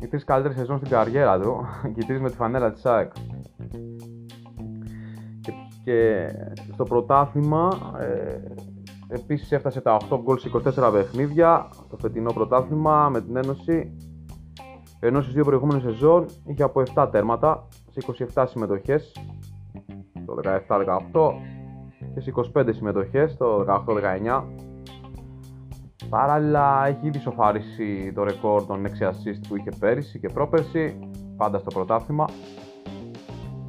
Οι 0.00 0.06
τρεις 0.06 0.24
καλύτερες 0.24 0.56
σεζόν 0.58 0.76
στην 0.76 0.90
καριέρα 0.90 1.40
του. 1.40 1.66
Και 1.94 2.00
οι 2.00 2.04
τρεις 2.06 2.20
με 2.20 2.30
τη 2.30 2.36
φανέλα 2.36 2.72
της 2.72 2.86
ΑΕΚ. 2.86 3.12
Και, 5.84 6.28
στο 6.72 6.84
πρωτάθλημα 6.84 7.68
ε, 7.98 8.40
επίσης 9.08 9.52
έφτασε 9.52 9.80
τα 9.80 9.96
8 10.10 10.18
γκολ 10.22 10.38
σε 10.38 10.50
24 10.54 10.90
παιχνίδια. 10.92 11.68
Το 11.90 11.96
φετινό 11.96 12.32
πρωτάθλημα 12.32 13.08
με 13.08 13.20
την 13.20 13.36
Ένωση. 13.36 13.96
Ενώ 15.00 15.20
στις 15.20 15.34
δύο 15.34 15.44
προηγούμενες 15.44 15.82
σεζόν 15.82 16.26
είχε 16.46 16.62
από 16.62 16.82
7 16.94 17.08
τέρματα 17.10 17.68
σε 17.90 18.26
27 18.34 18.44
συμμετοχές 18.48 19.12
το 20.26 20.34
17-18 20.42 21.32
και 22.14 22.20
σε 22.20 22.32
25 22.54 22.68
συμμετοχές 22.70 23.36
το 23.36 23.64
18-19 23.68 24.42
Παράλληλα 26.14 26.86
έχει 26.86 27.06
ήδη 27.06 27.18
σοφαρίσει 27.18 28.12
το 28.14 28.22
ρεκόρ 28.24 28.66
των 28.66 28.86
6 28.86 28.88
assist 28.88 29.40
που 29.48 29.56
είχε 29.56 29.70
πέρυσι 29.78 30.18
και 30.18 30.28
πρόπερσι 30.28 30.98
πάντα 31.36 31.58
στο 31.58 31.70
πρωτάθλημα 31.70 32.24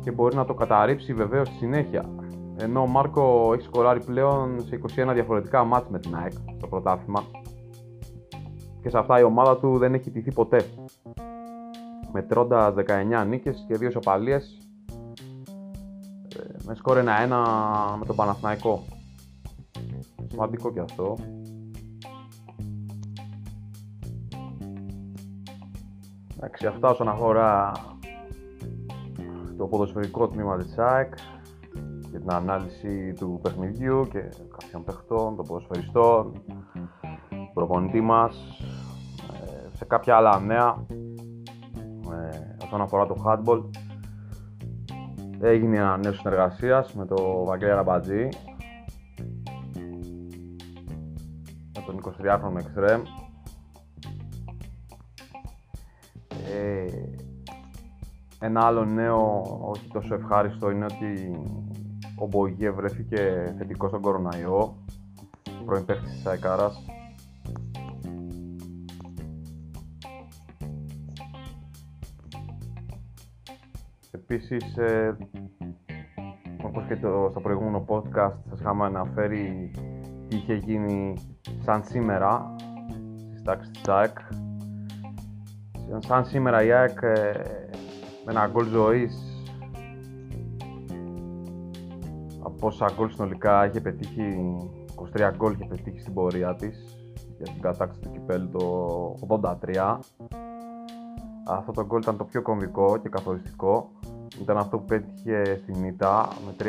και 0.04 0.12
μπορεί 0.12 0.36
να 0.36 0.46
το 0.46 0.54
καταρρύψει 0.54 1.14
βεβαίως 1.14 1.48
στη 1.48 1.58
συνέχεια 1.58 2.10
ενώ 2.58 2.82
ο 2.82 2.88
Μάρκο 2.88 3.52
έχει 3.54 3.64
σκοράρει 3.64 4.04
πλέον 4.04 4.62
σε 4.62 4.80
21 4.96 5.14
διαφορετικά 5.14 5.64
μάτς 5.64 5.90
με 5.90 6.00
την 6.00 6.16
ΑΕΚ 6.16 6.32
στο 6.58 6.68
πρωτάθλημα 6.68 7.24
και 8.82 8.90
σε 8.90 8.98
αυτά 8.98 9.20
η 9.20 9.24
ομάδα 9.24 9.58
του 9.58 9.78
δεν 9.78 9.94
έχει 9.94 10.12
τηθεί 10.12 10.34
ποτέ 10.34 10.66
μετρώντας 12.12 12.74
19 13.22 13.26
νίκες 13.28 13.66
και 13.68 13.78
2 13.80 13.88
σοπαλίες 13.92 14.58
ε, 16.38 16.44
με 16.66 16.76
σκορ 16.76 16.98
1-1 16.98 17.04
με 18.00 18.06
τον 18.06 18.16
Παναθηναϊκό. 18.16 18.84
Σημαντικό 20.28 20.72
και 20.72 20.80
αυτό. 20.80 21.16
Εντάξει, 26.38 26.66
αυτά 26.66 26.90
όσον 26.90 27.10
αφορά 27.10 27.72
το 29.58 29.68
ποδοσφαιρικό 29.68 30.28
τμήμα 30.28 30.58
της 30.58 30.78
ΑΕΚ 30.78 31.14
και 32.12 32.20
την 32.20 32.32
ανάλυση 32.32 33.14
του 33.14 33.40
παιχνιδιού 33.42 34.08
και 34.12 34.20
κάποιων 34.58 34.84
παιχτών, 34.84 35.36
των 35.36 35.46
ποδοσφαιριστών, 35.46 36.42
προπονητή 37.54 38.02
μας, 38.02 38.36
ε, 39.34 39.76
σε 39.78 39.86
κάποια 39.86 40.16
άλλα 40.16 40.40
νέα 40.40 40.86
όσον 42.64 42.82
αφορά 42.82 43.06
το 43.06 43.16
handball. 43.26 43.64
Έγινε 45.40 45.78
ένα 45.78 45.98
νέο 45.98 46.14
συνεργασίας 46.14 46.94
με 46.94 47.06
το 47.06 47.44
Βαγγέλη 47.46 47.72
Ραμπατζή 47.72 48.30
με 51.76 51.84
τον 51.86 52.00
23χρονο 52.00 52.58
Extreme 52.58 53.25
ένα 58.40 58.66
άλλο 58.66 58.86
νέο 58.86 59.42
όχι 59.62 59.88
τόσο 59.88 60.14
ευχάριστο 60.14 60.70
είναι 60.70 60.86
ότι 60.86 61.40
ο 62.18 62.28
Μπογιέ 62.28 62.72
βρέθηκε 62.72 63.54
θετικός 63.58 63.90
στον 63.90 64.02
κοροναϊό 64.02 64.78
πρώην 65.66 65.86
παίχτης 65.86 66.12
της 66.12 66.26
Αεκάρας 66.26 66.86
Επίσης, 74.28 74.78
ε, 74.78 75.18
όπως 76.64 76.86
και 76.88 76.96
το, 76.96 77.28
στο 77.32 77.40
προηγούμενο 77.42 77.86
podcast 77.88 78.34
σας 78.50 78.60
είχαμε 78.60 78.86
αναφέρει 78.86 79.72
τι 80.28 80.36
είχε 80.36 80.54
γίνει 80.54 81.14
σαν 81.60 81.84
σήμερα 81.84 82.56
στις 83.30 83.42
τάξεις 83.42 83.72
της 83.72 83.88
ΑΕΚ. 83.88 84.18
Σαν 86.00 86.26
σήμερα 86.26 86.64
η 86.64 86.72
ΑΕΚ 86.72 87.02
ε, 87.02 87.32
με 88.26 88.32
ένα 88.32 88.48
γκολ 88.48 88.68
ζωής 88.68 89.44
από 92.44 92.68
όσα 92.68 92.92
γκολ 92.96 93.10
συνολικά 93.10 93.66
είχε 93.66 93.82
πετύχει 93.82 94.56
23 95.18 95.32
γκολ 95.36 95.54
είχε 95.54 95.66
πετύχει 95.66 96.00
στην 96.00 96.14
πορεία 96.14 96.56
της 96.56 96.98
για 97.38 97.46
την 97.46 97.62
κατάκτηση 97.62 98.02
του 98.02 98.12
κυπέλου 98.12 98.50
το 98.50 99.40
83 99.42 99.98
αυτό 101.48 101.72
το 101.72 101.86
γκολ 101.86 102.02
ήταν 102.02 102.18
το 102.18 102.24
πιο 102.24 102.42
κομβικό 102.42 102.98
και 102.98 103.10
καθοριστικό 103.10 103.92
ήταν 104.42 104.58
αυτό 104.58 104.78
που 104.78 104.86
πέτυχε 104.86 105.62
στην 105.62 105.84
ΙΤΑ 105.84 106.28
με 106.46 106.56
3-1 106.60 106.66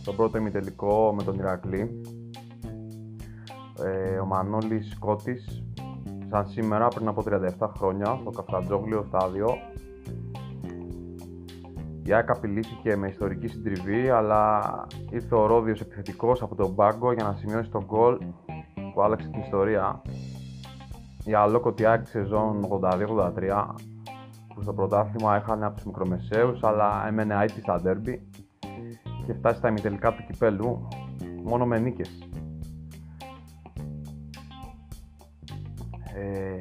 στον 0.00 0.16
πρώτο 0.16 0.38
ημιτελικό 0.38 1.14
με 1.16 1.22
τον 1.22 1.38
Ηρακλή. 1.38 2.00
Ε, 3.84 4.18
ο 4.18 4.24
Μανώλης 4.26 4.90
Σκότης, 4.90 5.64
σαν 6.36 6.48
σήμερα 6.48 6.88
πριν 6.88 7.08
από 7.08 7.24
37 7.58 7.68
χρόνια, 7.76 8.18
στο 8.20 8.30
Καφτατζόγλιο 8.30 9.04
στάδιο. 9.08 9.48
Η 12.02 12.12
ΑΕΚ 12.12 12.30
απειλήθηκε 12.30 12.96
με 12.96 13.08
ιστορική 13.08 13.48
συντριβή, 13.48 14.08
αλλά 14.08 14.60
ήρθε 15.10 15.34
ο 15.34 15.46
Ρόδιος 15.46 15.80
επιθετικός 15.80 16.42
από 16.42 16.54
τον 16.54 16.74
πάγκο 16.74 17.12
για 17.12 17.24
να 17.24 17.32
σημειώσει 17.32 17.70
τον 17.70 17.84
γκολ 17.84 18.18
που 18.94 19.02
άλλαξε 19.02 19.28
την 19.28 19.40
ιστορία. 19.40 20.02
Η 21.24 21.34
αλόκοτη 21.34 21.86
ΑΕΚ 21.86 22.06
σεζόν 22.06 22.66
82-83 22.82 23.66
που 24.54 24.62
στο 24.62 24.72
πρωτάθλημα 24.72 25.36
έχανε 25.36 25.66
από 25.66 25.74
τους 25.74 25.84
μικρομεσαίους 25.84 26.62
αλλά 26.62 27.06
έμενε 27.06 27.34
άιτη 27.34 27.60
στα 27.60 27.80
ντέρμπι 27.80 28.28
και 29.26 29.32
φτάσει 29.32 29.58
στα 29.58 29.68
ημιτελικά 29.68 30.14
του 30.14 30.24
κυπέλου 30.26 30.88
μόνο 31.44 31.66
με 31.66 31.78
νίκες. 31.78 32.28
Ε, 36.16 36.58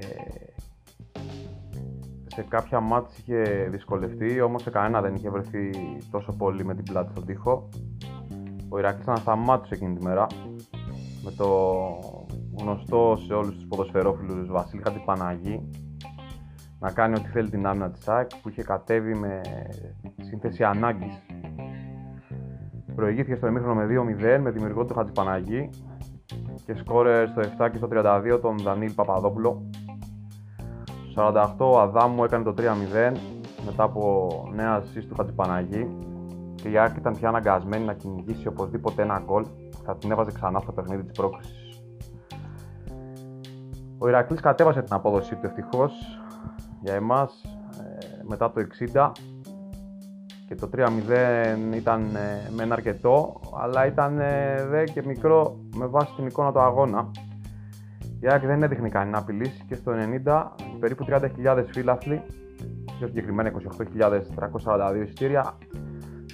σε 2.26 2.46
κάποια 2.48 2.80
μάτς 2.80 3.18
είχε 3.18 3.68
δυσκολευτεί, 3.72 4.42
όμως 4.42 4.62
σε 4.62 4.70
κανένα 4.70 5.02
δεν 5.02 5.16
είχε 5.16 5.30
βρεθεί 5.30 5.70
τόσο 6.12 6.32
πολύ 6.32 6.66
με 6.66 6.76
την 6.76 6.84
πλάτη 6.84 7.12
στον 7.12 7.26
τοίχο. 7.26 7.70
Ο 8.70 8.78
Ηρακλής 8.78 9.04
ήταν 9.04 9.18
σταμάτησε 9.18 9.74
εκείνη 9.74 9.98
τη 9.98 10.04
μέρα 10.04 10.28
με 11.24 11.32
το 11.38 11.48
γνωστό 12.60 13.18
σε 13.26 13.34
όλους 13.34 13.56
τους 13.56 13.66
ποδοσφαιρόφιλους 13.68 14.52
Βασίλη 14.52 14.82
Χατυπαναγή 14.84 15.70
να 16.80 16.92
κάνει 16.92 17.16
ό,τι 17.16 17.28
θέλει 17.28 17.50
την 17.50 17.66
άμυνα 17.66 17.92
της 17.92 18.08
ΑΕΚ 18.08 18.30
που 18.42 18.50
είχε 18.50 18.64
κατέβει 18.64 19.16
με 19.16 19.42
σύνθεση 20.22 20.64
ανάγκης. 20.64 21.22
Προηγήθηκε 22.96 23.36
στο 23.36 23.48
εμίχρονο 23.48 23.74
με 23.74 23.86
2-0 23.86 24.40
με 24.42 24.52
δημιουργό 24.52 24.86
του 24.86 24.94
Χατζηπαναγή 24.94 25.70
και 26.66 26.76
σκόρε 26.76 27.26
στο 27.28 27.42
7 27.66 27.70
και 27.72 27.78
στο 27.78 27.88
32 27.92 28.40
τον 28.42 28.58
Δανίλ 28.58 28.92
Παπαδόπουλο. 28.92 29.70
Στο 31.12 31.32
48 31.34 31.56
ο 31.58 31.80
Αδάμου 31.80 32.24
έκανε 32.24 32.44
το 32.44 32.54
3-0 32.58 32.64
μετά 33.66 33.84
από 33.84 34.30
νέα 34.54 34.82
assist 34.82 35.06
του 35.10 35.16
Χατζηπαναγή 35.16 35.98
και 36.56 36.70
η 36.70 36.78
Άκη 36.78 37.00
ήταν 37.00 37.18
πια 37.18 37.28
αναγκασμένη 37.28 37.86
να 37.86 37.94
κυνηγήσει 37.94 38.48
οπωσδήποτε 38.48 39.02
ένα 39.02 39.22
γκολ 39.26 39.46
θα 39.86 39.96
την 39.98 40.12
έβαζε 40.12 40.32
ξανά 40.32 40.60
στο 40.60 40.72
παιχνίδι 40.72 41.04
της 41.04 41.12
πρόκλησης. 41.12 41.82
Ο 43.98 44.08
Ηρακλής 44.08 44.40
κατέβασε 44.40 44.82
την 44.82 44.94
απόδοσή 44.94 45.36
του 45.36 45.46
ευτυχώς 45.46 45.94
για 46.82 46.94
εμάς 46.94 47.44
ε, 47.44 48.24
μετά 48.28 48.52
το 48.52 48.62
60 48.94 49.12
και 50.48 50.56
το 50.56 50.70
3-0 50.76 50.88
ήταν 51.76 52.16
ε, 52.16 52.50
μεν 52.56 52.72
αρκετό 52.72 53.40
αλλά 53.62 53.86
ήταν 53.86 54.20
ε, 54.20 54.66
δε 54.70 54.84
και 54.84 55.04
μικρό 55.06 55.60
με 55.76 55.86
βάση 55.86 56.14
την 56.16 56.26
εικόνα 56.26 56.52
του 56.52 56.60
αγώνα. 56.60 57.12
Η 58.20 58.28
ΑΕΚ 58.28 58.46
δεν 58.46 58.64
έδειχνε 58.64 58.90
κανένα 58.90 59.18
απειλής 59.18 59.64
και 59.68 59.76
στο 59.76 59.92
90 60.26 60.44
περίπου 60.80 61.06
30.000 61.10 61.64
φίλαθλοι 61.72 62.22
πιο 62.98 63.08
συγκεκριμένα 63.08 63.52
28.342 63.52 65.02
εισιτήρια 65.04 65.58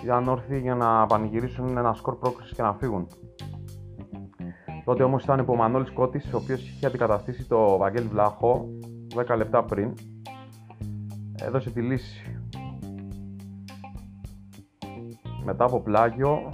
ήταν 0.03 0.27
όρθιοι 0.27 0.59
για 0.61 0.75
να 0.75 1.05
πανηγυρίσουν 1.05 1.77
ένα 1.77 1.93
σκορ 1.93 2.15
πρόκληση 2.15 2.55
και 2.55 2.61
να 2.61 2.73
φύγουν. 2.73 3.07
Τότε 4.85 5.03
όμως 5.03 5.23
ήταν 5.23 5.45
ο 5.47 5.55
Μανώλης 5.55 5.91
Κώτης, 5.91 6.33
ο 6.33 6.37
οποίος 6.37 6.69
είχε 6.69 6.85
αντικαταστήσει 6.85 7.47
το 7.47 7.77
Βαγγέλη 7.77 8.07
Βλάχο 8.07 8.69
10 9.27 9.37
λεπτά 9.37 9.63
πριν. 9.63 9.93
Έδωσε 11.35 11.69
τη 11.69 11.81
λύση. 11.81 12.40
Μετά 15.45 15.65
από 15.65 15.79
πλάγιο, 15.79 16.53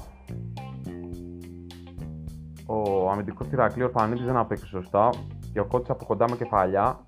ο 2.66 3.10
αμυντικός 3.10 3.48
Τυρακλή 3.48 3.84
Ορφανίδης 3.84 4.26
δεν 4.26 4.38
απέξε 4.38 4.66
σωστά 4.66 5.10
και 5.54 5.60
ο 5.60 5.66
Κώτης 5.66 5.90
από 5.90 6.06
κοντά 6.06 6.30
με 6.30 6.36
κεφαλιά 6.36 7.08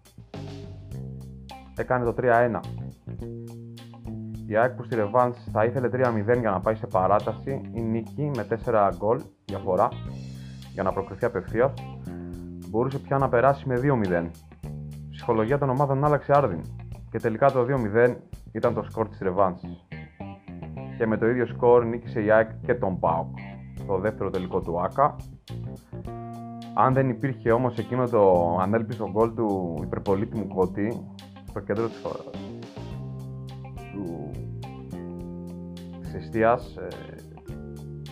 έκανε 1.78 2.06
το 2.06 2.14
3-1. 2.18 2.60
Η 4.48 4.56
ΑΕΚ 4.56 4.72
που 4.72 4.84
στη 4.84 4.96
Ρεβάνς 4.96 5.38
θα 5.52 5.66
ήθελε 5.66 5.90
3-0 5.92 6.40
για 6.40 6.52
να 6.52 6.60
πάει 6.60 6.76
σε 6.76 6.88
παράταση 6.88 7.62
ή 7.74 7.82
νίκη 7.82 8.32
με 8.36 8.48
4 8.66 8.90
γκολ 8.98 9.22
διαφορά 9.46 9.88
για 10.74 10.84
να 10.84 10.94
προκριθεί 10.94 11.26
απευθείας, 11.26 11.74
μπορούσε 12.70 13.00
πια 13.00 13.18
να 13.18 13.30
περάσει 13.30 13.68
με 13.68 13.80
2-0. 13.84 14.30
Η 14.64 15.10
ψυχολογία 15.10 15.58
των 15.58 15.70
ομάδων 15.70 16.06
άλλαξε 16.06 16.32
άρδιν 16.36 16.62
και 17.12 17.20
τελικά 17.20 17.52
το 17.52 17.66
2-0 17.96 18.16
ήταν 18.52 18.74
το 18.74 18.84
σκορ 18.84 19.08
της 19.10 19.20
Ρεβάνς. 19.20 19.62
Και 21.00 21.08
με 21.08 21.18
το 21.18 21.30
ίδιο 21.30 21.46
σκορ 21.46 21.86
νίκησε 21.86 22.24
η 22.24 22.32
ΑΕΚ 22.32 22.50
και 22.66 22.74
τον 22.74 23.00
ΠΑΟΚ 23.00 23.38
το 23.88 23.98
δεύτερο 23.98 24.30
τελικό 24.30 24.62
του 24.62 24.82
ΆΚΑ. 24.82 25.16
Αν 26.74 26.94
δεν 26.94 27.10
υπήρχε 27.10 27.52
όμως 27.52 27.78
εκείνο 27.78 28.08
το 28.08 28.56
ανέλπιστο 28.62 29.10
γκολ 29.12 29.34
του 29.34 29.80
υπερπολίτημου 29.84 30.48
Κώτη 30.48 31.06
στο 31.48 31.60
κέντρο 31.60 31.88
της, 31.88 32.02
του, 33.94 34.32
της 36.02 36.14
εστίας 36.14 36.76
ε, 36.76 36.88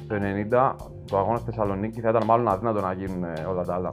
το 0.08 0.16
90 0.52 0.76
το 1.06 1.18
αγώνας 1.18 1.40
στη 1.40 1.50
Θεσσαλονίκη 1.50 2.02
θα 2.02 2.10
ήταν 2.10 2.26
μάλλον 2.26 2.48
αδύνατο 2.48 2.82
να 2.82 2.94
γίνουν 2.94 3.24
ε, 3.24 3.46
όλα 3.50 3.64
τα 3.64 3.74
άλλα. 3.74 3.92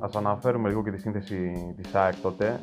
Ας 0.00 0.16
αναφέρουμε 0.16 0.68
λίγο 0.68 0.82
και 0.82 0.90
τη 0.90 1.00
σύνθεση 1.00 1.52
της 1.76 1.94
ΑΕΚ 1.94 2.14
τότε. 2.22 2.60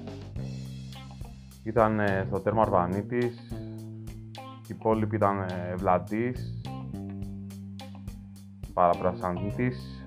Ήταν 1.63 1.99
ε, 1.99 2.25
στο 2.27 2.39
τέρμα 2.39 2.61
Αρβανίτης, 2.61 3.51
οι 4.37 4.67
υπόλοιποι 4.67 5.15
ήταν 5.15 5.39
ε, 5.39 5.75
Βλαντής, 5.75 6.61
Παραπρασαντήτης, 8.73 10.03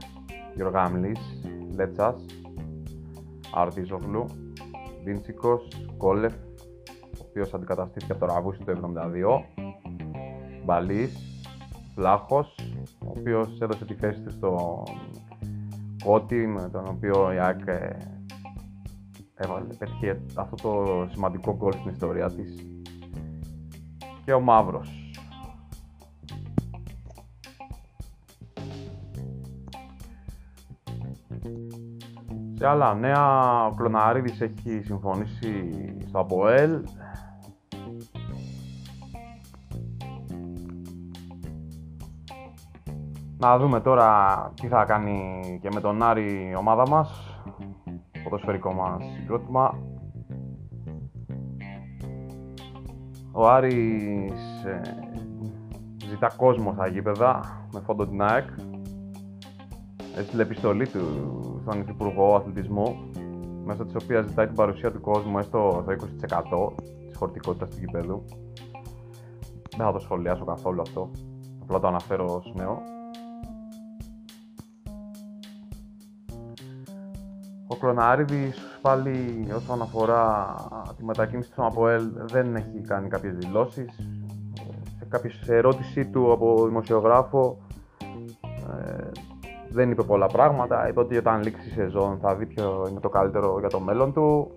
Γιωργάμλης, 0.54 1.20
Λέτσας, 1.74 2.24
Αρτίζογλου, 3.54 4.24
Βίντσικος, 5.04 5.68
Κόλεφ, 5.96 6.34
ο 7.18 7.24
οποίος 7.28 7.54
αντικαταστήθηκε 7.54 8.12
από 8.12 8.26
το 8.26 8.32
Ραβούσι 8.32 8.64
το 8.64 8.72
72, 8.72 9.44
Μπαλής, 10.64 11.42
Βλάχος, 11.94 12.54
ο 12.98 13.12
οποίος 13.18 13.60
έδωσε 13.60 13.84
τη 13.84 13.94
θέση 13.94 14.20
του 14.20 14.30
στο 14.30 14.82
Κώτη, 16.04 16.46
με 16.46 16.68
τον 16.72 16.86
οποίο 16.88 17.32
η 17.32 17.38
ΑΕΚ 17.38 17.66
ε, 17.66 17.96
έβαλε, 19.34 19.74
πέτυχε 19.74 20.20
αυτό 20.34 20.56
το 20.56 21.06
σημαντικό 21.12 21.56
γκολ 21.56 21.72
στην 21.72 21.90
ιστορία 21.90 22.30
της 22.30 22.66
και 24.24 24.32
ο 24.32 24.40
Μαύρος. 24.40 25.12
Σε 32.54 32.66
άλλα 32.66 32.94
νέα, 32.94 33.66
ο 33.66 33.74
Κλωναρίδης 33.74 34.40
έχει 34.40 34.82
συμφωνήσει 34.84 35.72
στο 36.08 36.18
ΑΠΟΕΛ. 36.18 36.84
Να 43.40 43.58
δούμε 43.58 43.80
τώρα 43.80 44.52
τι 44.60 44.66
θα 44.66 44.84
κάνει 44.84 45.58
και 45.62 45.68
με 45.74 45.80
τον 45.80 46.02
Άρη 46.02 46.48
η 46.50 46.54
ομάδα 46.56 46.88
μας, 46.88 47.40
ποδοσφαιρικό 48.24 48.72
μας 48.72 49.04
συγκρότημα. 49.18 49.78
Ο 53.32 53.48
Άρης 53.48 54.64
ε, 54.64 54.80
ζητά 56.08 56.32
κόσμο 56.36 56.72
στα 56.72 56.86
γήπεδα 56.88 57.40
με 57.72 57.80
φόντο 57.80 58.06
την 58.06 58.22
ΑΕΚ 58.22 58.48
έστειλε 60.16 60.42
επιστολή 60.42 60.88
του 60.88 61.00
στον 61.62 61.80
Υφυπουργό 61.80 62.34
Αθλητισμού, 62.34 63.10
μέσα 63.64 63.84
της 63.84 63.94
οποίας 64.02 64.26
ζητάει 64.26 64.46
την 64.46 64.54
παρουσία 64.54 64.92
του 64.92 65.00
κόσμου 65.00 65.38
έστω 65.38 65.82
στο 65.82 66.08
20% 66.72 66.82
της 67.08 67.16
χωρητικότητας 67.16 67.70
του 67.70 67.76
γηπέδου. 67.78 68.24
Δεν 69.76 69.86
θα 69.86 69.92
το 69.92 69.98
σχολιάσω 69.98 70.44
καθόλου 70.44 70.80
αυτό. 70.80 71.10
Απλά 71.62 71.80
το 71.80 71.86
αναφέρω 71.86 72.24
ως 72.24 72.52
νέο. 72.56 72.97
Ο 77.78 77.80
Κλωναρίδης 77.80 78.78
πάλι 78.82 79.46
όσον 79.56 79.82
αφορά 79.82 80.54
τη 80.96 81.04
μετακίνηση 81.04 81.52
του 81.52 81.64
ΑΠΟΕΛ 81.64 82.10
δεν 82.14 82.56
έχει 82.56 82.80
κάνει 82.86 83.08
κάποιες 83.08 83.34
δηλώσεις. 83.34 83.94
Σε 84.98 85.06
κάποια 85.08 85.30
ερώτησή 85.46 86.06
του 86.06 86.32
από 86.32 86.66
δημοσιογράφο 86.66 87.58
ε, 88.42 89.10
δεν 89.70 89.90
είπε 89.90 90.02
πολλά 90.02 90.26
πράγματα. 90.26 90.88
Είπε 90.88 91.00
ότι 91.00 91.16
όταν 91.16 91.42
λήξει 91.42 91.68
η 91.68 91.72
σεζόν 91.72 92.18
θα 92.18 92.34
δει 92.34 92.46
ποιο 92.46 92.86
είναι 92.90 93.00
το 93.00 93.08
καλύτερο 93.08 93.58
για 93.58 93.68
το 93.68 93.80
μέλλον 93.80 94.12
του. 94.12 94.52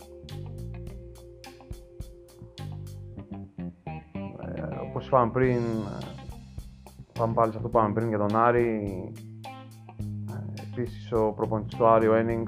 Ε, 4.56 4.62
όπως 4.90 5.08
είπαμε 5.08 5.32
πριν, 5.32 5.60
πάμε 7.20 7.34
πάλι 7.34 7.52
σε 7.52 7.58
αυτό 7.58 7.70
που 7.70 7.78
είπαμε 7.78 7.94
πριν 7.94 8.08
για 8.08 8.18
τον 8.18 8.36
Άρη. 8.36 8.84
Ε, 10.30 10.62
επίσης 10.72 11.12
ο 11.12 11.34
προπονητής 11.36 11.78
του 11.78 11.88
Άρη, 11.88 12.08
ο 12.08 12.14
Ένινγκ, 12.14 12.48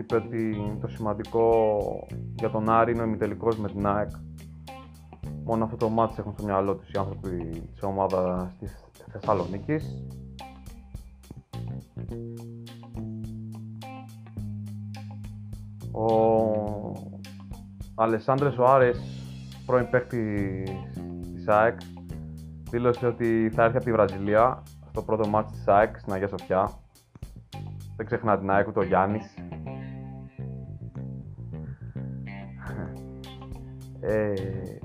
είπε 0.00 0.16
ότι 0.16 0.56
το 0.80 0.88
σημαντικό 0.88 1.76
για 2.34 2.50
τον 2.50 2.70
Άρη 2.70 2.92
είναι 2.92 3.02
ο 3.02 3.04
ημιτελικός 3.04 3.58
με 3.58 3.68
την 3.68 3.86
ΑΕΚ. 3.86 4.10
Μόνο 5.44 5.64
αυτό 5.64 5.76
το 5.76 5.88
μάτι 5.88 6.14
έχουν 6.18 6.32
στο 6.32 6.44
μυαλό 6.44 6.76
τους 6.76 6.90
οι 6.90 6.98
άνθρωποι 6.98 7.62
της 7.72 7.82
ομάδα 7.82 8.52
της 8.58 8.84
Θεσσαλονίκης. 9.10 10.04
Ο 15.92 16.92
Αλεσάνδρες 17.94 18.52
Σοάρες, 18.52 19.00
πρώην 19.66 19.90
παίκτη 19.90 20.62
της 21.34 21.48
ΑΕΚ, 21.48 21.78
δήλωσε 22.70 23.06
ότι 23.06 23.50
θα 23.54 23.64
έρθει 23.64 23.76
από 23.76 23.84
τη 23.84 23.92
Βραζιλία 23.92 24.62
στο 24.88 25.02
πρώτο 25.02 25.28
μάτι 25.28 25.52
της 25.52 25.68
ΑΕΚ 25.68 25.98
στην 25.98 26.12
Αγία 26.12 26.28
Σοφιά. 26.28 26.70
Δεν 27.96 28.06
ξεχνά 28.06 28.38
την 28.38 28.50
ΑΕΚ 28.50 28.68
ούτε 28.68 28.78
ο 28.78 28.82
Γιάννης. 28.82 29.34
Ε, 34.10 34.78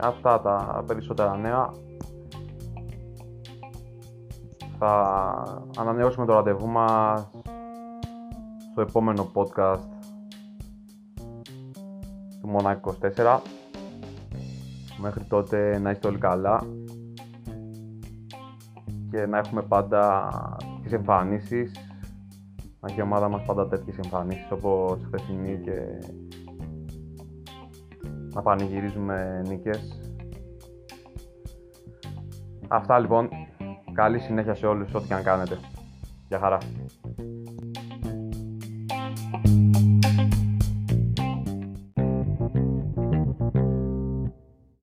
Αυτά 0.00 0.40
τα 0.40 0.84
περισσότερα 0.86 1.36
νέα. 1.36 1.72
Θα 4.78 5.68
ανανεώσουμε 5.76 6.26
το 6.26 6.32
ραντεβού 6.32 6.66
μας 6.66 7.30
στο 8.72 8.80
επόμενο 8.80 9.30
podcast 9.34 9.78
του 12.40 12.48
Μονάκη 12.48 12.80
24. 13.16 13.38
Μέχρι 14.98 15.24
τότε 15.24 15.78
να 15.78 15.90
είστε 15.90 16.08
όλοι 16.08 16.18
καλά 16.18 16.66
και 19.12 19.26
να 19.26 19.38
έχουμε 19.38 19.62
πάντα 19.62 20.30
τις 20.82 20.92
εμφανίσεις. 20.92 21.72
Να 22.80 22.88
έχει 22.90 22.98
η 22.98 23.02
ομάδα 23.02 23.28
μας 23.28 23.42
πάντα 23.44 23.68
τέτοιες 23.68 23.98
εμφανίσεις 23.98 24.50
όπως 24.50 25.00
χθεσινή 25.06 25.60
και 25.60 25.80
να 28.34 28.42
πανηγυρίζουμε 28.42 29.42
νίκες. 29.46 30.00
Αυτά 32.68 32.98
λοιπόν. 32.98 33.28
Καλή 33.92 34.18
συνέχεια 34.18 34.54
σε 34.54 34.66
όλους 34.66 34.94
ό,τι 34.94 35.06
και 35.06 35.14
αν 35.14 35.22
κάνετε. 35.22 35.58
Γεια 36.28 36.38
χαρά. 36.38 36.58